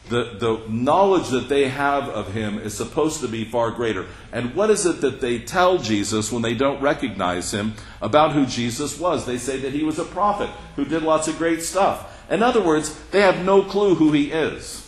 The, 0.10 0.38
the 0.40 0.62
knowledge 0.70 1.28
that 1.30 1.50
they 1.50 1.68
have 1.68 2.08
of 2.08 2.34
him 2.34 2.58
is 2.58 2.74
supposed 2.74 3.20
to 3.20 3.28
be 3.28 3.44
far 3.44 3.72
greater. 3.72 4.06
And 4.32 4.56
what 4.56 4.70
is 4.70 4.86
it 4.86 5.02
that 5.02 5.20
they 5.20 5.40
tell 5.40 5.80
Jesus 5.80 6.32
when 6.32 6.42
they 6.42 6.54
don't 6.54 6.82
recognize 6.82 7.54
him 7.54 7.74
about 8.02 8.32
who 8.32 8.46
Jesus 8.46 8.98
was? 8.98 9.26
They 9.26 9.38
say 9.38 9.60
that 9.60 9.74
he 9.74 9.84
was 9.84 10.00
a 10.00 10.06
prophet 10.06 10.50
who 10.78 10.86
did 10.86 11.04
lots 11.04 11.28
of 11.28 11.38
great 11.38 11.62
stuff. 11.62 12.26
In 12.32 12.42
other 12.42 12.62
words, 12.62 12.98
they 13.12 13.22
have 13.22 13.44
no 13.44 13.64
clue 13.64 13.96
who 13.96 14.14
he 14.14 14.32
is. 14.32 14.87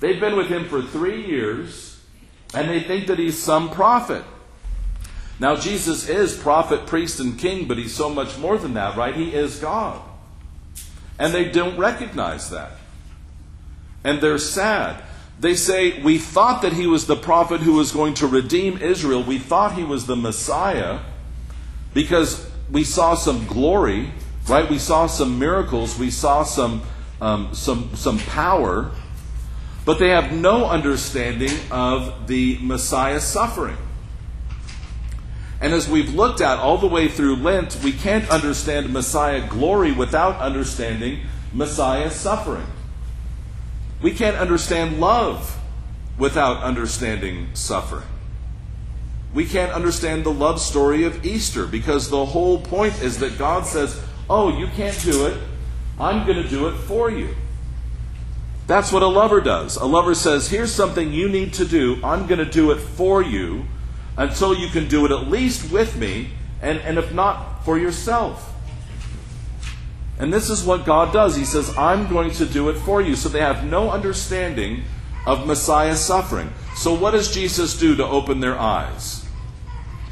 They've 0.00 0.18
been 0.18 0.36
with 0.36 0.48
him 0.48 0.64
for 0.64 0.82
three 0.82 1.26
years, 1.26 2.00
and 2.54 2.68
they 2.68 2.80
think 2.80 3.06
that 3.06 3.18
he's 3.18 3.40
some 3.40 3.70
prophet. 3.70 4.24
Now, 5.38 5.56
Jesus 5.56 6.08
is 6.08 6.36
prophet, 6.36 6.86
priest, 6.86 7.20
and 7.20 7.38
king, 7.38 7.68
but 7.68 7.78
he's 7.78 7.94
so 7.94 8.08
much 8.10 8.36
more 8.38 8.58
than 8.58 8.74
that, 8.74 8.96
right? 8.96 9.14
He 9.14 9.34
is 9.34 9.58
God. 9.58 10.02
And 11.18 11.32
they 11.34 11.50
don't 11.50 11.78
recognize 11.78 12.50
that. 12.50 12.72
And 14.02 14.20
they're 14.20 14.38
sad. 14.38 15.02
They 15.38 15.54
say, 15.54 16.02
We 16.02 16.18
thought 16.18 16.62
that 16.62 16.74
he 16.74 16.86
was 16.86 17.06
the 17.06 17.16
prophet 17.16 17.60
who 17.60 17.72
was 17.72 17.92
going 17.92 18.14
to 18.14 18.26
redeem 18.26 18.78
Israel. 18.78 19.22
We 19.22 19.38
thought 19.38 19.74
he 19.74 19.84
was 19.84 20.06
the 20.06 20.16
Messiah 20.16 21.00
because 21.94 22.50
we 22.70 22.84
saw 22.84 23.14
some 23.14 23.46
glory, 23.46 24.12
right? 24.48 24.68
We 24.68 24.78
saw 24.78 25.06
some 25.06 25.38
miracles. 25.38 25.98
We 25.98 26.10
saw 26.10 26.42
some, 26.42 26.82
um, 27.20 27.54
some, 27.54 27.94
some 27.96 28.18
power 28.18 28.92
but 29.90 29.98
they 29.98 30.10
have 30.10 30.30
no 30.30 30.66
understanding 30.66 31.50
of 31.68 32.28
the 32.28 32.56
Messiah's 32.58 33.24
suffering. 33.24 33.76
And 35.60 35.74
as 35.74 35.88
we've 35.88 36.14
looked 36.14 36.40
at 36.40 36.60
all 36.60 36.78
the 36.78 36.86
way 36.86 37.08
through 37.08 37.34
Lent, 37.34 37.76
we 37.82 37.90
can't 37.90 38.30
understand 38.30 38.92
Messiah 38.92 39.48
glory 39.48 39.90
without 39.90 40.36
understanding 40.36 41.22
Messiah's 41.52 42.14
suffering. 42.14 42.68
We 44.00 44.12
can't 44.12 44.36
understand 44.36 45.00
love 45.00 45.58
without 46.16 46.62
understanding 46.62 47.48
suffering. 47.54 48.06
We 49.34 49.44
can't 49.44 49.72
understand 49.72 50.22
the 50.22 50.32
love 50.32 50.60
story 50.60 51.02
of 51.02 51.26
Easter 51.26 51.66
because 51.66 52.10
the 52.10 52.26
whole 52.26 52.60
point 52.60 53.02
is 53.02 53.18
that 53.18 53.36
God 53.38 53.66
says, 53.66 54.00
Oh, 54.28 54.56
you 54.56 54.68
can't 54.68 55.02
do 55.02 55.26
it. 55.26 55.36
I'm 55.98 56.24
going 56.28 56.40
to 56.40 56.48
do 56.48 56.68
it 56.68 56.76
for 56.76 57.10
you. 57.10 57.34
That's 58.70 58.92
what 58.92 59.02
a 59.02 59.08
lover 59.08 59.40
does. 59.40 59.76
A 59.76 59.84
lover 59.84 60.14
says, 60.14 60.48
Here's 60.48 60.72
something 60.72 61.12
you 61.12 61.28
need 61.28 61.54
to 61.54 61.64
do. 61.64 61.98
I'm 62.04 62.28
going 62.28 62.38
to 62.38 62.48
do 62.48 62.70
it 62.70 62.76
for 62.76 63.20
you 63.20 63.64
until 64.16 64.54
you 64.54 64.68
can 64.68 64.86
do 64.86 65.04
it 65.04 65.10
at 65.10 65.26
least 65.26 65.72
with 65.72 65.96
me, 65.96 66.28
and, 66.62 66.78
and 66.78 66.96
if 66.96 67.12
not, 67.12 67.64
for 67.64 67.76
yourself. 67.76 68.54
And 70.20 70.32
this 70.32 70.50
is 70.50 70.62
what 70.62 70.86
God 70.86 71.12
does. 71.12 71.34
He 71.34 71.44
says, 71.44 71.76
I'm 71.76 72.08
going 72.08 72.30
to 72.30 72.46
do 72.46 72.68
it 72.68 72.74
for 72.74 73.02
you. 73.02 73.16
So 73.16 73.28
they 73.28 73.40
have 73.40 73.64
no 73.64 73.90
understanding 73.90 74.84
of 75.26 75.48
Messiah's 75.48 75.98
suffering. 75.98 76.52
So 76.76 76.94
what 76.94 77.10
does 77.10 77.34
Jesus 77.34 77.76
do 77.76 77.96
to 77.96 78.06
open 78.06 78.38
their 78.38 78.56
eyes? 78.56 79.26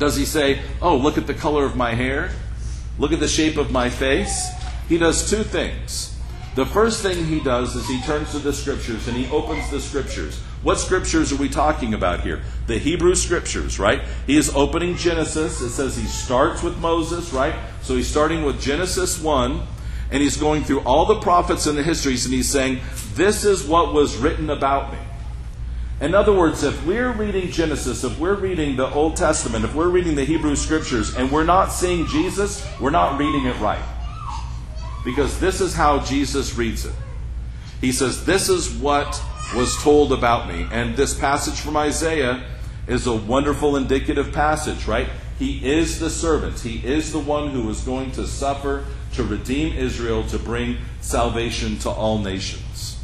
Does 0.00 0.16
he 0.16 0.24
say, 0.24 0.62
Oh, 0.82 0.96
look 0.96 1.16
at 1.16 1.28
the 1.28 1.34
color 1.34 1.64
of 1.64 1.76
my 1.76 1.94
hair? 1.94 2.32
Look 2.98 3.12
at 3.12 3.20
the 3.20 3.28
shape 3.28 3.56
of 3.56 3.70
my 3.70 3.88
face? 3.88 4.48
He 4.88 4.98
does 4.98 5.30
two 5.30 5.44
things. 5.44 6.17
The 6.58 6.66
first 6.66 7.02
thing 7.02 7.24
he 7.24 7.38
does 7.38 7.76
is 7.76 7.86
he 7.86 8.02
turns 8.02 8.32
to 8.32 8.40
the 8.40 8.52
scriptures 8.52 9.06
and 9.06 9.16
he 9.16 9.30
opens 9.30 9.70
the 9.70 9.78
scriptures. 9.78 10.40
What 10.64 10.80
scriptures 10.80 11.32
are 11.32 11.36
we 11.36 11.48
talking 11.48 11.94
about 11.94 12.22
here? 12.22 12.42
The 12.66 12.78
Hebrew 12.78 13.14
scriptures, 13.14 13.78
right? 13.78 14.02
He 14.26 14.36
is 14.36 14.52
opening 14.56 14.96
Genesis. 14.96 15.60
It 15.60 15.70
says 15.70 15.96
he 15.96 16.06
starts 16.06 16.64
with 16.64 16.76
Moses, 16.78 17.32
right? 17.32 17.54
So 17.82 17.94
he's 17.94 18.08
starting 18.08 18.42
with 18.42 18.60
Genesis 18.60 19.22
1 19.22 19.62
and 20.10 20.20
he's 20.20 20.36
going 20.36 20.64
through 20.64 20.80
all 20.80 21.06
the 21.06 21.20
prophets 21.20 21.66
and 21.66 21.78
the 21.78 21.84
histories 21.84 22.24
and 22.24 22.34
he's 22.34 22.50
saying, 22.50 22.80
This 23.14 23.44
is 23.44 23.64
what 23.64 23.94
was 23.94 24.16
written 24.16 24.50
about 24.50 24.92
me. 24.92 24.98
In 26.00 26.12
other 26.12 26.32
words, 26.32 26.64
if 26.64 26.84
we're 26.84 27.12
reading 27.12 27.52
Genesis, 27.52 28.02
if 28.02 28.18
we're 28.18 28.34
reading 28.34 28.74
the 28.74 28.92
Old 28.92 29.14
Testament, 29.14 29.64
if 29.64 29.76
we're 29.76 29.90
reading 29.90 30.16
the 30.16 30.24
Hebrew 30.24 30.56
scriptures 30.56 31.14
and 31.14 31.30
we're 31.30 31.44
not 31.44 31.66
seeing 31.66 32.04
Jesus, 32.08 32.68
we're 32.80 32.90
not 32.90 33.16
reading 33.16 33.46
it 33.46 33.56
right 33.60 33.84
because 35.08 35.40
this 35.40 35.62
is 35.62 35.72
how 35.72 36.00
Jesus 36.00 36.54
reads 36.54 36.84
it. 36.84 36.92
He 37.80 37.92
says, 37.92 38.26
This 38.26 38.50
is 38.50 38.70
what 38.74 39.18
was 39.56 39.82
told 39.82 40.12
about 40.12 40.52
me. 40.52 40.66
And 40.70 40.96
this 40.96 41.18
passage 41.18 41.58
from 41.58 41.78
Isaiah 41.78 42.44
is 42.86 43.06
a 43.06 43.16
wonderful 43.16 43.76
indicative 43.76 44.34
passage, 44.34 44.86
right? 44.86 45.08
He 45.38 45.66
is 45.66 45.98
the 45.98 46.10
servant, 46.10 46.60
He 46.60 46.86
is 46.86 47.10
the 47.10 47.20
one 47.20 47.52
who 47.52 47.70
is 47.70 47.80
going 47.80 48.12
to 48.12 48.26
suffer 48.26 48.84
to 49.14 49.24
redeem 49.24 49.74
Israel, 49.78 50.24
to 50.24 50.38
bring 50.38 50.76
salvation 51.00 51.78
to 51.78 51.88
all 51.88 52.18
nations. 52.18 53.02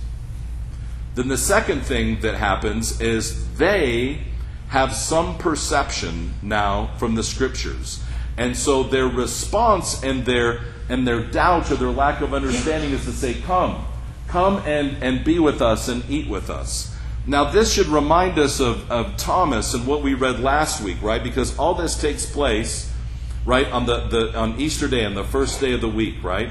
Then 1.14 1.28
the 1.28 1.38
second 1.38 1.86
thing 1.86 2.20
that 2.20 2.34
happens 2.34 3.00
is 3.00 3.56
they 3.56 4.20
have 4.68 4.94
some 4.94 5.38
perception 5.38 6.34
now 6.42 6.90
from 6.98 7.14
the 7.14 7.22
scriptures. 7.22 8.04
And 8.36 8.54
so 8.54 8.82
their 8.82 9.06
response 9.06 10.02
and 10.02 10.26
their 10.26 10.60
and 10.88 11.06
their 11.06 11.22
doubt 11.22 11.70
or 11.70 11.76
their 11.76 11.90
lack 11.90 12.20
of 12.20 12.34
understanding 12.34 12.90
is 12.90 13.04
to 13.04 13.12
say, 13.12 13.34
Come, 13.34 13.84
come 14.28 14.58
and, 14.66 15.02
and 15.02 15.24
be 15.24 15.38
with 15.38 15.62
us 15.62 15.88
and 15.88 16.08
eat 16.10 16.28
with 16.28 16.50
us. 16.50 16.94
Now, 17.26 17.50
this 17.50 17.72
should 17.72 17.86
remind 17.86 18.38
us 18.38 18.60
of, 18.60 18.90
of 18.90 19.16
Thomas 19.16 19.72
and 19.72 19.86
what 19.86 20.02
we 20.02 20.12
read 20.12 20.40
last 20.40 20.82
week, 20.82 21.00
right? 21.00 21.22
Because 21.22 21.56
all 21.58 21.74
this 21.74 21.98
takes 21.98 22.26
place, 22.26 22.92
right, 23.46 23.66
on, 23.72 23.86
the, 23.86 24.08
the, 24.08 24.38
on 24.38 24.60
Easter 24.60 24.88
Day, 24.88 25.06
on 25.06 25.14
the 25.14 25.24
first 25.24 25.58
day 25.58 25.72
of 25.72 25.80
the 25.80 25.88
week, 25.88 26.22
right? 26.22 26.50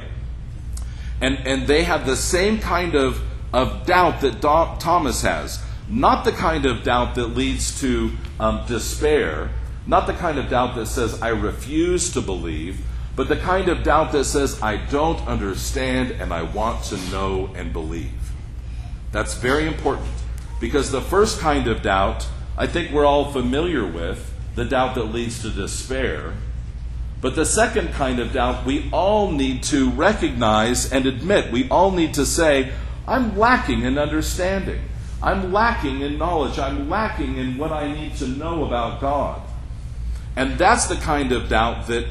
And, 1.21 1.37
and 1.45 1.67
they 1.67 1.83
have 1.83 2.07
the 2.07 2.15
same 2.15 2.59
kind 2.59 2.95
of, 2.95 3.21
of 3.53 3.85
doubt 3.85 4.21
that 4.21 4.41
Do- 4.41 4.79
Thomas 4.79 5.21
has. 5.21 5.63
Not 5.87 6.25
the 6.25 6.31
kind 6.31 6.65
of 6.65 6.83
doubt 6.83 7.15
that 7.15 7.27
leads 7.27 7.79
to 7.81 8.11
um, 8.39 8.65
despair, 8.67 9.51
not 9.85 10.07
the 10.07 10.13
kind 10.13 10.39
of 10.39 10.49
doubt 10.49 10.75
that 10.75 10.87
says, 10.87 11.21
I 11.21 11.29
refuse 11.29 12.11
to 12.13 12.21
believe, 12.21 12.79
but 13.15 13.27
the 13.27 13.37
kind 13.37 13.69
of 13.69 13.83
doubt 13.83 14.11
that 14.13 14.23
says, 14.23 14.61
I 14.61 14.77
don't 14.77 15.19
understand 15.27 16.11
and 16.11 16.33
I 16.33 16.43
want 16.43 16.83
to 16.85 16.97
know 17.11 17.51
and 17.55 17.71
believe. 17.71 18.11
That's 19.11 19.35
very 19.35 19.67
important 19.67 20.09
because 20.59 20.91
the 20.91 21.01
first 21.01 21.39
kind 21.39 21.67
of 21.67 21.83
doubt, 21.83 22.27
I 22.57 22.65
think 22.65 22.91
we're 22.91 23.05
all 23.05 23.31
familiar 23.31 23.85
with, 23.85 24.33
the 24.55 24.65
doubt 24.65 24.95
that 24.95 25.05
leads 25.05 25.41
to 25.43 25.49
despair. 25.49 26.33
But 27.21 27.35
the 27.35 27.45
second 27.45 27.93
kind 27.93 28.19
of 28.19 28.33
doubt, 28.33 28.65
we 28.65 28.89
all 28.91 29.31
need 29.31 29.63
to 29.63 29.89
recognize 29.91 30.91
and 30.91 31.05
admit. 31.05 31.51
We 31.51 31.69
all 31.69 31.91
need 31.91 32.15
to 32.15 32.25
say, 32.25 32.73
I'm 33.07 33.37
lacking 33.37 33.83
in 33.83 33.97
understanding. 33.97 34.81
I'm 35.21 35.53
lacking 35.53 36.01
in 36.01 36.17
knowledge. 36.17 36.59
I'm 36.59 36.89
lacking 36.89 37.37
in 37.37 37.57
what 37.57 37.71
I 37.71 37.91
need 37.91 38.15
to 38.17 38.27
know 38.27 38.65
about 38.65 38.99
God. 38.99 39.41
And 40.35 40.57
that's 40.57 40.87
the 40.87 40.95
kind 40.95 41.31
of 41.31 41.47
doubt 41.47 41.87
that 41.87 42.07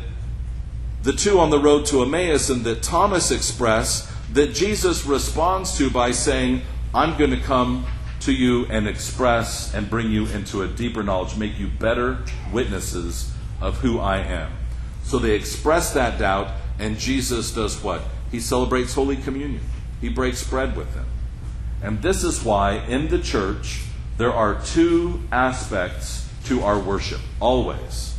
the 1.03 1.13
two 1.13 1.41
on 1.41 1.51
the 1.51 1.59
road 1.59 1.87
to 1.87 2.03
Emmaus 2.03 2.49
and 2.49 2.65
that 2.65 2.83
Thomas 2.83 3.31
express 3.31 4.13
that 4.33 4.55
Jesus 4.55 5.05
responds 5.05 5.77
to 5.79 5.91
by 5.91 6.13
saying, 6.13 6.63
I'm 6.95 7.19
going 7.19 7.31
to 7.31 7.41
come 7.41 7.87
to 8.21 8.33
you 8.33 8.67
and 8.67 8.87
express 8.87 9.75
and 9.75 9.91
bring 9.91 10.11
you 10.11 10.27
into 10.27 10.63
a 10.63 10.69
deeper 10.69 11.03
knowledge, 11.03 11.37
make 11.37 11.59
you 11.59 11.67
better 11.67 12.19
witnesses 12.53 13.33
of 13.61 13.79
who 13.79 13.99
I 13.99 14.19
am. 14.19 14.53
So 15.03 15.19
they 15.19 15.33
express 15.33 15.93
that 15.95 16.19
doubt, 16.19 16.49
and 16.79 16.99
Jesus 16.99 17.53
does 17.53 17.83
what? 17.83 18.03
He 18.31 18.39
celebrates 18.39 18.95
Holy 18.95 19.17
Communion. 19.17 19.63
He 20.01 20.09
breaks 20.09 20.49
bread 20.49 20.77
with 20.77 20.95
them. 20.95 21.07
And 21.83 22.01
this 22.01 22.23
is 22.23 22.45
why 22.45 22.77
in 22.87 23.09
the 23.09 23.19
church 23.19 23.83
there 24.19 24.33
are 24.33 24.63
two 24.63 25.21
aspects 25.33 26.29
to 26.45 26.63
our 26.63 26.79
worship, 26.79 27.21
always. 27.41 28.15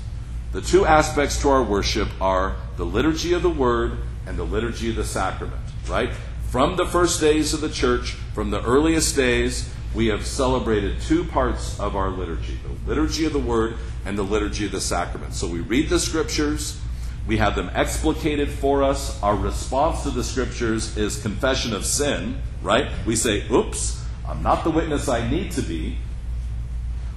The 0.52 0.62
two 0.62 0.86
aspects 0.86 1.42
to 1.42 1.50
our 1.50 1.64
worship 1.64 2.10
are 2.22 2.56
the 2.78 2.86
liturgy 2.86 3.34
of 3.34 3.42
the 3.42 3.50
word 3.50 3.98
and 4.26 4.38
the 4.38 4.44
liturgy 4.44 4.90
of 4.90 4.96
the 4.96 5.04
sacrament, 5.04 5.62
right? 5.88 6.12
From 6.50 6.76
the 6.76 6.86
first 6.86 7.20
days 7.20 7.54
of 7.54 7.62
the 7.62 7.70
church, 7.70 8.12
from 8.34 8.52
the 8.52 8.64
earliest 8.64 9.16
days, 9.16 9.74
we 9.94 10.08
have 10.08 10.26
celebrated 10.26 11.00
two 11.02 11.24
parts 11.24 11.80
of 11.80 11.96
our 11.96 12.10
liturgy 12.10 12.60
the 12.64 12.90
liturgy 12.90 13.26
of 13.26 13.34
the 13.34 13.40
Word 13.40 13.76
and 14.06 14.18
the 14.18 14.24
liturgy 14.24 14.66
of 14.66 14.72
the 14.72 14.82
sacrament. 14.82 15.34
So 15.34 15.48
we 15.48 15.60
read 15.60 15.90
the 15.90 16.00
Scriptures, 16.00 16.80
we 17.28 17.38
have 17.38 17.56
them 17.56 17.70
explicated 17.74 18.50
for 18.50 18.84
us. 18.84 19.22
Our 19.22 19.36
response 19.36 20.04
to 20.04 20.10
the 20.10 20.24
Scriptures 20.24 20.98
is 20.98 21.22
confession 21.22 21.74
of 21.74 21.86
sin, 21.86 22.42
right? 22.62 22.92
We 23.06 23.16
say, 23.16 23.48
oops, 23.50 24.04
I'm 24.28 24.44
not 24.44 24.64
the 24.64 24.72
witness 24.72 25.08
I 25.08 25.30
need 25.30 25.52
to 25.54 25.62
be. 25.62 25.98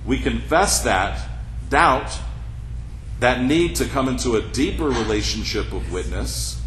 We 0.04 0.18
confess 0.20 0.82
that 0.82 1.28
doubt, 1.68 2.16
that 3.20 3.42
need 3.42 3.76
to 3.76 3.86
come 3.86 4.08
into 4.08 4.36
a 4.36 4.42
deeper 4.42 4.88
relationship 4.88 5.72
of 5.72 5.92
witness. 5.92 6.60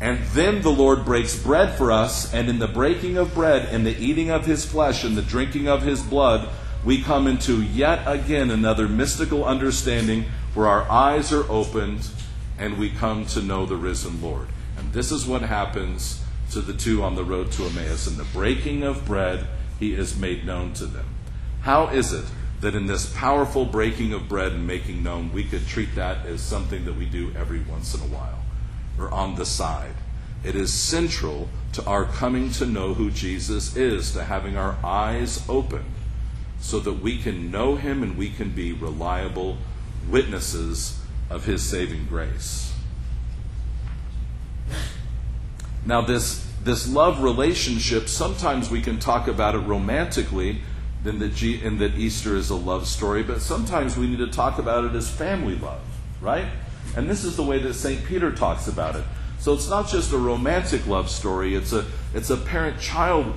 And 0.00 0.20
then 0.32 0.62
the 0.62 0.70
Lord 0.70 1.04
breaks 1.04 1.38
bread 1.38 1.76
for 1.76 1.90
us, 1.90 2.32
and 2.34 2.48
in 2.48 2.58
the 2.58 2.68
breaking 2.68 3.16
of 3.16 3.34
bread, 3.34 3.72
in 3.72 3.84
the 3.84 3.96
eating 3.96 4.30
of 4.30 4.46
his 4.46 4.64
flesh, 4.64 5.04
and 5.04 5.16
the 5.16 5.22
drinking 5.22 5.68
of 5.68 5.82
his 5.82 6.02
blood, 6.02 6.48
we 6.84 7.02
come 7.02 7.26
into 7.26 7.62
yet 7.62 8.02
again 8.06 8.50
another 8.50 8.86
mystical 8.88 9.44
understanding 9.44 10.26
where 10.52 10.66
our 10.66 10.90
eyes 10.90 11.32
are 11.32 11.50
opened 11.50 12.08
and 12.58 12.78
we 12.78 12.90
come 12.90 13.26
to 13.26 13.42
know 13.42 13.66
the 13.66 13.76
risen 13.76 14.22
Lord. 14.22 14.48
And 14.76 14.92
this 14.92 15.10
is 15.10 15.26
what 15.26 15.42
happens 15.42 16.22
to 16.52 16.60
the 16.60 16.74
two 16.74 17.02
on 17.02 17.14
the 17.14 17.24
road 17.24 17.50
to 17.52 17.64
Emmaus. 17.64 18.06
In 18.06 18.16
the 18.16 18.24
breaking 18.24 18.82
of 18.82 19.06
bread, 19.06 19.46
he 19.80 19.94
is 19.94 20.16
made 20.16 20.44
known 20.44 20.72
to 20.74 20.86
them. 20.86 21.06
How 21.62 21.88
is 21.88 22.12
it 22.12 22.24
that 22.64 22.74
in 22.74 22.86
this 22.86 23.12
powerful 23.14 23.66
breaking 23.66 24.14
of 24.14 24.26
bread 24.26 24.52
and 24.52 24.66
making 24.66 25.02
known, 25.02 25.30
we 25.34 25.44
could 25.44 25.66
treat 25.66 25.94
that 25.94 26.24
as 26.24 26.40
something 26.40 26.86
that 26.86 26.96
we 26.96 27.04
do 27.04 27.30
every 27.38 27.60
once 27.60 27.94
in 27.94 28.00
a 28.00 28.14
while 28.14 28.38
or 28.98 29.12
on 29.12 29.34
the 29.34 29.44
side? 29.44 29.92
It 30.42 30.56
is 30.56 30.72
central 30.72 31.50
to 31.74 31.84
our 31.84 32.06
coming 32.06 32.50
to 32.52 32.64
know 32.64 32.94
who 32.94 33.10
Jesus 33.10 33.76
is, 33.76 34.12
to 34.12 34.24
having 34.24 34.56
our 34.56 34.78
eyes 34.82 35.44
open 35.46 35.84
so 36.58 36.80
that 36.80 37.02
we 37.02 37.18
can 37.18 37.50
know 37.50 37.76
him 37.76 38.02
and 38.02 38.16
we 38.16 38.30
can 38.30 38.48
be 38.50 38.72
reliable 38.72 39.58
witnesses 40.08 40.98
of 41.28 41.44
his 41.44 41.62
saving 41.62 42.06
grace. 42.06 42.72
Now, 45.84 46.00
this, 46.00 46.50
this 46.62 46.88
love 46.88 47.22
relationship, 47.22 48.08
sometimes 48.08 48.70
we 48.70 48.80
can 48.80 48.98
talk 48.98 49.28
about 49.28 49.54
it 49.54 49.58
romantically, 49.58 50.62
in 51.04 51.18
that, 51.18 51.34
G, 51.34 51.62
in 51.62 51.78
that 51.78 51.96
Easter 51.96 52.36
is 52.36 52.50
a 52.50 52.54
love 52.54 52.86
story, 52.86 53.22
but 53.22 53.40
sometimes 53.40 53.96
we 53.96 54.06
need 54.06 54.18
to 54.18 54.26
talk 54.26 54.58
about 54.58 54.84
it 54.84 54.94
as 54.94 55.10
family 55.10 55.56
love, 55.56 55.82
right? 56.20 56.46
And 56.96 57.08
this 57.08 57.24
is 57.24 57.36
the 57.36 57.42
way 57.42 57.58
that 57.58 57.74
St. 57.74 58.04
Peter 58.04 58.32
talks 58.32 58.68
about 58.68 58.96
it. 58.96 59.04
So 59.38 59.52
it's 59.52 59.68
not 59.68 59.88
just 59.88 60.12
a 60.12 60.18
romantic 60.18 60.86
love 60.86 61.10
story, 61.10 61.54
it's 61.54 61.72
a, 61.72 61.84
it's 62.14 62.30
a 62.30 62.36
parent 62.36 62.80
child 62.80 63.34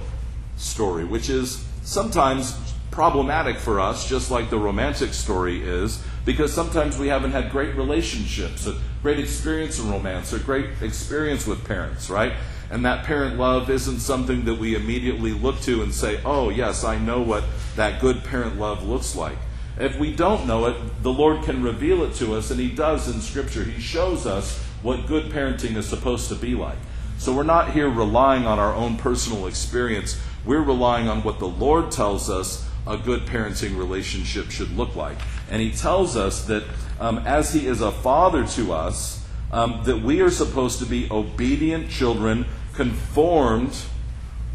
story, 0.56 1.04
which 1.04 1.30
is 1.30 1.66
sometimes 1.84 2.58
problematic 2.92 3.58
for 3.58 3.80
us, 3.80 4.08
just 4.08 4.32
like 4.32 4.50
the 4.50 4.58
romantic 4.58 5.14
story 5.14 5.62
is, 5.62 6.04
because 6.26 6.52
sometimes 6.52 6.98
we 6.98 7.08
haven't 7.08 7.32
had 7.32 7.52
great 7.52 7.76
relationships, 7.76 8.66
a 8.68 8.76
great 9.02 9.20
experience 9.20 9.80
in 9.80 9.90
romance, 9.92 10.34
or 10.34 10.40
great 10.40 10.66
experience 10.82 11.46
with 11.46 11.66
parents, 11.68 12.10
right? 12.10 12.34
And 12.70 12.86
that 12.86 13.06
parent 13.06 13.38
love 13.38 13.70
isn't 13.70 14.00
something 14.00 14.46
that 14.46 14.56
we 14.56 14.76
immediately 14.76 15.32
look 15.32 15.62
to 15.62 15.84
and 15.84 15.94
say, 15.94 16.20
oh, 16.26 16.50
yes, 16.50 16.84
I 16.84 16.98
know 16.98 17.22
what 17.22 17.44
that 17.78 18.02
good 18.02 18.24
parent 18.24 18.60
love 18.60 18.84
looks 18.84 19.16
like. 19.16 19.38
If 19.80 19.98
we 19.98 20.14
don't 20.14 20.46
know 20.46 20.66
it, 20.66 21.04
the 21.04 21.14
Lord 21.14 21.44
can 21.44 21.64
reveal 21.64 22.04
it 22.04 22.16
to 22.16 22.36
us, 22.36 22.52
and 22.52 22.60
He 22.60 22.70
does 22.70 23.08
in 23.08 23.22
Scripture. 23.22 23.64
He 23.64 23.80
shows 23.80 24.26
us 24.26 24.62
what 24.82 25.08
good 25.08 25.32
parenting 25.32 25.76
is 25.76 25.88
supposed 25.88 26.30
to 26.30 26.36
be 26.36 26.56
like. 26.56 26.78
So 27.18 27.34
we're 27.34 27.44
not 27.44 27.72
here 27.72 27.90
relying 27.90 28.46
on 28.46 28.60
our 28.60 28.74
own 28.74 28.98
personal 28.98 29.48
experience. 29.48 30.20
We're 30.46 30.62
relying 30.62 31.08
on 31.08 31.24
what 31.24 31.40
the 31.40 31.48
Lord 31.48 31.92
tells 31.92 32.30
us 32.30 32.68
a 32.86 32.98
good 32.98 33.22
parenting 33.22 33.78
relationship 33.78 34.50
should 34.52 34.76
look 34.76 34.96
like. 34.96 35.18
And 35.50 35.62
he 35.62 35.72
tells 35.72 36.16
us 36.16 36.46
that 36.46 36.64
um, 37.00 37.20
as 37.20 37.54
he 37.54 37.68
is 37.68 37.82
a 37.82 37.92
father 37.92 38.46
to 38.48 38.74
us, 38.74 39.26
um, 39.52 39.82
that 39.86 40.02
we 40.02 40.22
are 40.22 40.30
supposed 40.30 40.80
to 40.80 40.86
be 40.86 41.08
obedient 41.10 41.90
children, 41.90 42.46
conformed, 42.74 43.76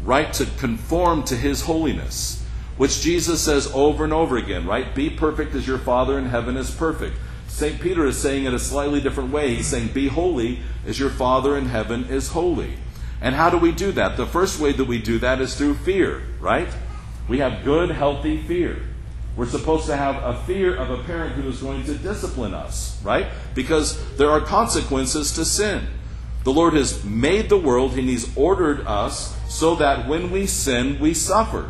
right, 0.03 0.31
to 0.33 0.45
conform 0.57 1.23
to 1.23 1.35
his 1.35 1.61
holiness, 1.61 2.42
which 2.77 3.01
Jesus 3.01 3.41
says 3.41 3.71
over 3.73 4.03
and 4.03 4.13
over 4.13 4.37
again, 4.37 4.65
right? 4.65 4.93
Be 4.95 5.09
perfect 5.09 5.53
as 5.55 5.67
your 5.67 5.77
Father 5.77 6.17
in 6.17 6.25
heaven 6.25 6.57
is 6.57 6.71
perfect. 6.71 7.17
St. 7.47 7.79
Peter 7.79 8.05
is 8.05 8.17
saying 8.17 8.45
it 8.45 8.53
a 8.53 8.59
slightly 8.59 8.99
different 8.99 9.31
way. 9.31 9.55
He's 9.55 9.67
saying, 9.67 9.89
Be 9.89 10.07
holy 10.07 10.59
as 10.87 10.99
your 10.99 11.11
Father 11.11 11.55
in 11.55 11.67
heaven 11.67 12.05
is 12.05 12.29
holy. 12.29 12.73
And 13.21 13.35
how 13.35 13.49
do 13.49 13.57
we 13.57 13.71
do 13.71 13.91
that? 13.93 14.17
The 14.17 14.25
first 14.25 14.59
way 14.59 14.71
that 14.71 14.85
we 14.85 14.99
do 14.99 15.19
that 15.19 15.39
is 15.39 15.55
through 15.55 15.75
fear, 15.75 16.23
right? 16.39 16.67
We 17.27 17.39
have 17.39 17.63
good, 17.63 17.91
healthy 17.91 18.41
fear. 18.41 18.81
We're 19.35 19.45
supposed 19.45 19.85
to 19.85 19.95
have 19.95 20.15
a 20.15 20.43
fear 20.45 20.75
of 20.75 20.89
a 20.91 21.03
parent 21.03 21.33
who 21.35 21.47
is 21.47 21.61
going 21.61 21.83
to 21.85 21.95
discipline 21.95 22.53
us, 22.53 23.01
right? 23.03 23.27
Because 23.55 23.97
there 24.17 24.29
are 24.29 24.41
consequences 24.41 25.31
to 25.33 25.45
sin. 25.45 25.87
The 26.43 26.51
Lord 26.51 26.73
has 26.73 27.03
made 27.03 27.49
the 27.49 27.57
world 27.57 27.93
and 27.97 28.09
He's 28.09 28.35
ordered 28.35 28.85
us 28.85 29.37
so 29.47 29.75
that 29.75 30.07
when 30.07 30.29
we 30.29 30.45
sin, 30.45 30.99
we 30.99 31.13
suffer. 31.13 31.69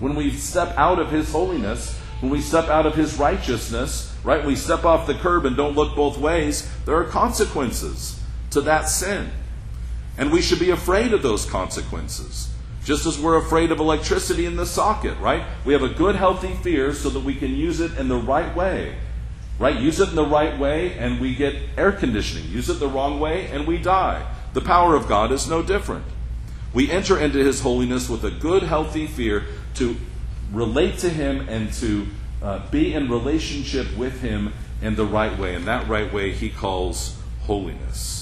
When 0.00 0.14
we 0.14 0.30
step 0.30 0.76
out 0.76 0.98
of 0.98 1.10
His 1.10 1.30
holiness, 1.30 1.98
when 2.20 2.30
we 2.30 2.40
step 2.40 2.68
out 2.68 2.86
of 2.86 2.94
His 2.94 3.18
righteousness, 3.18 4.14
right? 4.24 4.44
We 4.44 4.56
step 4.56 4.84
off 4.84 5.06
the 5.06 5.14
curb 5.14 5.46
and 5.46 5.56
don't 5.56 5.74
look 5.74 5.94
both 5.96 6.18
ways, 6.18 6.70
there 6.84 6.96
are 6.96 7.04
consequences 7.04 8.20
to 8.50 8.60
that 8.62 8.88
sin. 8.88 9.30
And 10.16 10.32
we 10.32 10.42
should 10.42 10.58
be 10.58 10.70
afraid 10.70 11.12
of 11.12 11.22
those 11.22 11.44
consequences. 11.44 12.50
Just 12.84 13.06
as 13.06 13.18
we're 13.18 13.36
afraid 13.36 13.70
of 13.70 13.80
electricity 13.80 14.46
in 14.46 14.56
the 14.56 14.66
socket, 14.66 15.18
right? 15.18 15.44
We 15.64 15.72
have 15.74 15.82
a 15.82 15.88
good, 15.88 16.16
healthy 16.16 16.54
fear 16.54 16.92
so 16.92 17.10
that 17.10 17.20
we 17.20 17.34
can 17.34 17.54
use 17.54 17.80
it 17.80 17.96
in 17.98 18.08
the 18.08 18.16
right 18.16 18.54
way. 18.56 18.96
Right? 19.58 19.76
Use 19.76 20.00
it 20.00 20.08
in 20.08 20.14
the 20.14 20.24
right 20.24 20.58
way 20.58 20.96
and 20.98 21.20
we 21.20 21.34
get 21.34 21.56
air 21.76 21.92
conditioning. 21.92 22.48
Use 22.50 22.68
it 22.68 22.80
the 22.80 22.88
wrong 22.88 23.20
way 23.20 23.48
and 23.48 23.66
we 23.66 23.78
die. 23.78 24.26
The 24.54 24.60
power 24.60 24.94
of 24.94 25.08
God 25.08 25.32
is 25.32 25.48
no 25.48 25.62
different. 25.62 26.04
We 26.74 26.90
enter 26.90 27.18
into 27.18 27.38
His 27.38 27.60
holiness 27.60 28.08
with 28.08 28.24
a 28.24 28.30
good, 28.30 28.62
healthy 28.62 29.06
fear 29.06 29.44
to 29.74 29.96
relate 30.52 30.98
to 30.98 31.08
Him 31.08 31.48
and 31.48 31.72
to 31.74 32.06
uh, 32.42 32.70
be 32.70 32.94
in 32.94 33.10
relationship 33.10 33.96
with 33.96 34.20
Him 34.20 34.52
in 34.82 34.94
the 34.96 35.06
right 35.06 35.36
way. 35.38 35.54
And 35.54 35.66
that 35.66 35.88
right 35.88 36.12
way 36.12 36.32
He 36.32 36.50
calls 36.50 37.16
holiness. 37.42 38.18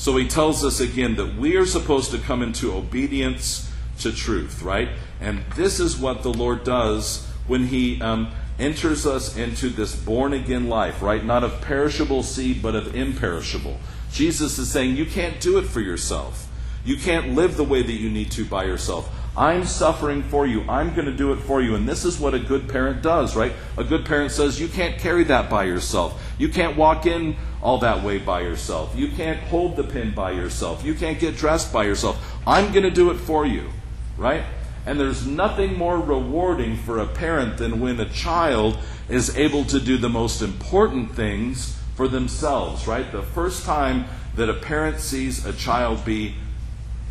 So 0.00 0.16
he 0.16 0.26
tells 0.26 0.64
us 0.64 0.80
again 0.80 1.16
that 1.16 1.36
we 1.36 1.56
are 1.58 1.66
supposed 1.66 2.10
to 2.12 2.18
come 2.18 2.40
into 2.42 2.72
obedience 2.72 3.70
to 3.98 4.10
truth, 4.10 4.62
right? 4.62 4.88
And 5.20 5.44
this 5.56 5.78
is 5.78 5.98
what 5.98 6.22
the 6.22 6.32
Lord 6.32 6.64
does 6.64 7.26
when 7.46 7.66
he 7.66 8.00
um, 8.00 8.32
enters 8.58 9.04
us 9.04 9.36
into 9.36 9.68
this 9.68 9.94
born 9.94 10.32
again 10.32 10.70
life, 10.70 11.02
right? 11.02 11.22
Not 11.22 11.44
of 11.44 11.60
perishable 11.60 12.22
seed, 12.22 12.62
but 12.62 12.74
of 12.74 12.96
imperishable. 12.96 13.78
Jesus 14.12 14.58
is 14.58 14.70
saying, 14.70 14.96
You 14.96 15.06
can't 15.06 15.40
do 15.40 15.58
it 15.58 15.66
for 15.66 15.80
yourself. 15.80 16.48
You 16.84 16.96
can't 16.96 17.34
live 17.34 17.56
the 17.56 17.64
way 17.64 17.82
that 17.82 17.92
you 17.92 18.10
need 18.10 18.30
to 18.32 18.44
by 18.44 18.64
yourself. 18.64 19.14
I'm 19.36 19.64
suffering 19.64 20.22
for 20.24 20.46
you. 20.46 20.62
I'm 20.68 20.94
going 20.94 21.06
to 21.06 21.16
do 21.16 21.32
it 21.32 21.36
for 21.36 21.62
you. 21.62 21.74
And 21.76 21.88
this 21.88 22.04
is 22.04 22.18
what 22.18 22.34
a 22.34 22.38
good 22.38 22.68
parent 22.68 23.02
does, 23.02 23.36
right? 23.36 23.52
A 23.76 23.84
good 23.84 24.04
parent 24.04 24.32
says, 24.32 24.60
You 24.60 24.68
can't 24.68 24.98
carry 24.98 25.24
that 25.24 25.48
by 25.48 25.64
yourself. 25.64 26.22
You 26.38 26.48
can't 26.48 26.76
walk 26.76 27.06
in 27.06 27.36
all 27.62 27.78
that 27.78 28.02
way 28.02 28.18
by 28.18 28.40
yourself. 28.40 28.94
You 28.96 29.08
can't 29.08 29.38
hold 29.40 29.76
the 29.76 29.84
pin 29.84 30.14
by 30.14 30.32
yourself. 30.32 30.84
You 30.84 30.94
can't 30.94 31.18
get 31.18 31.36
dressed 31.36 31.72
by 31.72 31.84
yourself. 31.84 32.40
I'm 32.46 32.72
going 32.72 32.84
to 32.84 32.90
do 32.90 33.10
it 33.10 33.16
for 33.16 33.46
you, 33.46 33.68
right? 34.16 34.44
And 34.86 34.98
there's 34.98 35.26
nothing 35.26 35.76
more 35.76 36.00
rewarding 36.00 36.76
for 36.76 36.98
a 36.98 37.06
parent 37.06 37.58
than 37.58 37.80
when 37.80 38.00
a 38.00 38.08
child 38.08 38.78
is 39.08 39.36
able 39.36 39.64
to 39.66 39.78
do 39.78 39.98
the 39.98 40.08
most 40.08 40.40
important 40.40 41.14
things 41.14 41.79
for 42.00 42.08
themselves, 42.08 42.86
right? 42.86 43.12
The 43.12 43.20
first 43.20 43.66
time 43.66 44.06
that 44.34 44.48
a 44.48 44.54
parent 44.54 45.00
sees 45.00 45.44
a 45.44 45.52
child 45.52 46.02
be 46.02 46.34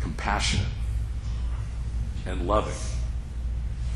compassionate 0.00 0.66
and 2.26 2.44
loving 2.48 2.74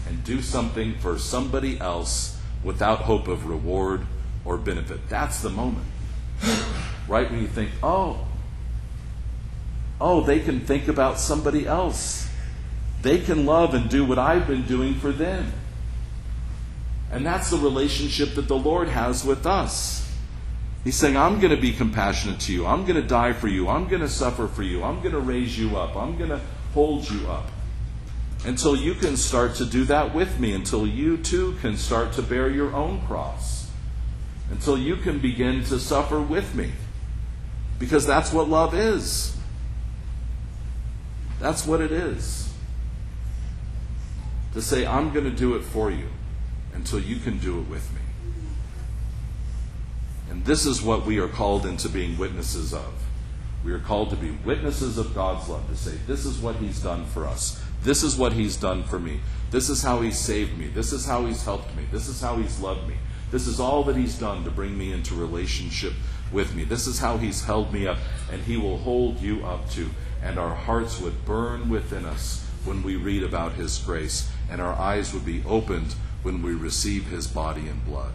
and 0.07 0.23
do 0.23 0.41
something 0.41 0.95
for 1.01 1.19
somebody 1.19 1.81
else 1.81 2.41
without 2.63 3.01
hope 3.01 3.27
of 3.27 3.47
reward 3.47 4.07
or 4.45 4.57
benefit. 4.57 5.09
That's 5.09 5.43
the 5.43 5.51
moment. 5.51 5.85
Right 7.09 7.29
when 7.29 7.41
you 7.41 7.49
think, 7.49 7.73
oh, 7.83 8.29
oh, 10.01 10.21
they 10.21 10.39
can 10.39 10.61
think 10.61 10.87
about 10.87 11.19
somebody 11.19 11.67
else. 11.67 12.31
They 13.03 13.19
can 13.19 13.47
love 13.47 13.75
and 13.75 13.91
do 13.91 14.05
what 14.05 14.21
I've 14.21 14.47
been 14.47 14.65
doing 14.65 14.95
for 14.95 15.11
them. 15.11 15.55
And 17.11 17.27
that's 17.27 17.51
the 17.51 17.59
relationship 17.59 18.37
that 18.37 18.47
the 18.47 18.57
Lord 18.57 18.87
has 18.91 19.25
with 19.25 19.45
us. 19.45 20.04
He's 20.85 20.97
saying, 20.97 21.17
I'm 21.17 21.41
going 21.41 21.55
to 21.55 21.61
be 21.61 21.73
compassionate 21.73 22.41
to 22.41 22.53
you. 22.53 22.67
I'm 22.67 22.85
going 22.85 23.01
to 23.01 23.09
die 23.09 23.33
for 23.33 23.49
you. 23.49 23.69
I'm 23.69 23.89
going 23.89 24.03
to 24.03 24.09
suffer 24.09 24.47
for 24.47 24.63
you. 24.63 24.85
I'm 24.85 25.01
going 25.01 25.13
to 25.13 25.21
raise 25.21 25.59
you 25.59 25.79
up. 25.79 25.97
I'm 25.97 26.19
going 26.19 26.29
to 26.29 26.43
hold 26.75 27.11
you 27.11 27.27
up. 27.27 27.49
Until 28.45 28.77
you 28.77 28.93
can 28.93 29.17
start 29.17 29.55
to 29.55 29.65
do 29.65 29.85
that 29.87 30.15
with 30.15 30.39
me, 30.39 30.53
until 30.53 30.87
you 30.87 31.17
too 31.17 31.57
can 31.63 31.79
start 31.79 32.13
to 32.13 32.23
bear 32.23 32.51
your 32.51 32.75
own 32.75 33.01
cross, 33.07 33.71
until 34.51 34.77
you 34.77 34.97
can 34.97 35.19
begin 35.19 35.65
to 35.65 35.79
suffer 35.79 36.21
with 36.21 36.55
me. 36.55 36.73
Because 37.79 38.07
that's 38.07 38.31
what 38.31 38.51
love 38.51 38.75
is. 38.75 39.35
That's 41.41 41.67
what 41.67 41.81
it 41.81 41.93
is. 41.93 42.53
to 44.53 44.61
say, 44.61 44.87
I'm 44.87 45.13
going 45.13 45.25
to 45.25 45.31
do 45.31 45.57
it 45.57 45.63
for 45.63 45.91
you 45.91 46.09
until 46.75 47.01
you 47.01 47.17
can 47.17 47.39
do 47.39 47.59
it 47.61 47.69
with 47.69 47.91
me. 47.93 48.04
And 50.31 50.45
this 50.45 50.67
is 50.67 50.83
what 50.83 51.05
we 51.05 51.19
are 51.19 51.29
called 51.29 51.67
into 51.67 51.89
being 51.89 52.17
witnesses 52.17 52.73
of. 52.73 52.93
We 53.65 53.73
are 53.73 53.81
called 53.81 54.11
to 54.11 54.17
be 54.17 54.31
witnesses 54.45 54.99
of 54.99 55.15
God's 55.15 55.49
love, 55.49 55.69
to 55.69 55.77
say, 55.77 55.97
This 56.07 56.27
is 56.27 56.39
what 56.39 56.57
He's 56.57 56.83
done 56.83 57.07
for 57.07 57.27
us. 57.27 57.63
This 57.83 58.03
is 58.03 58.17
what 58.17 58.35
He's 58.35 58.57
done 58.57 58.83
for 58.83 58.99
me. 58.99 59.21
This 59.51 59.71
is 59.71 59.83
how 59.83 60.01
He's 60.01 60.19
saved 60.19 60.59
me. 60.59 60.69
This 60.69 60.93
is 60.93 61.07
how 61.07 61.25
He's 61.25 61.45
helped 61.45 61.75
me. 61.75 61.85
This 61.91 62.09
is 62.09 62.21
how 62.21 62.37
He's 62.37 62.61
loved 62.61 62.89
me. 62.89 62.97
This 63.31 63.47
is 63.47 63.61
all 63.61 63.83
that 63.85 63.97
He's 63.97 64.19
done 64.19 64.45
to 64.45 64.51
bring 64.51 64.77
me 64.77 64.93
into 64.93 65.15
relationship 65.15 65.95
with 66.33 66.55
me. 66.55 66.65
This 66.65 66.87
is 66.87 66.99
how 66.99 67.17
He's 67.17 67.45
held 67.45 67.73
me 67.73 67.87
up, 67.87 67.99
and 68.31 68.43
He 68.43 68.57
will 68.57 68.79
hold 68.79 69.21
you 69.21 69.45
up 69.45 69.71
too. 69.71 69.91
And 70.23 70.39
our 70.39 70.55
hearts 70.55 71.01
would 71.01 71.25
burn 71.25 71.69
within 71.69 72.05
us 72.05 72.47
when 72.65 72.83
we 72.83 72.97
read 72.97 73.23
about 73.23 73.53
His 73.53 73.79
grace, 73.79 74.31
and 74.51 74.61
our 74.61 74.75
eyes 74.75 75.15
would 75.15 75.25
be 75.25 75.43
opened 75.47 75.95
when 76.23 76.43
we 76.43 76.55
receive 76.55 77.07
His 77.07 77.27
body 77.27 77.69
and 77.69 77.85
blood. 77.85 78.13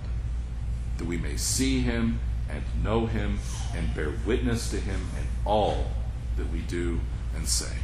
That 1.00 1.08
we 1.08 1.18
may 1.18 1.38
see 1.38 1.80
Him 1.80 2.20
and 2.50 2.62
know 2.84 3.06
Him 3.08 3.40
and 3.74 3.96
bear 3.96 4.14
witness 4.26 4.70
to 4.72 4.80
Him 4.80 5.02
in 5.18 5.26
all 5.46 5.86
that 6.38 6.52
we 6.52 6.60
do 6.60 7.00
and 7.36 7.48
say. 7.48 7.76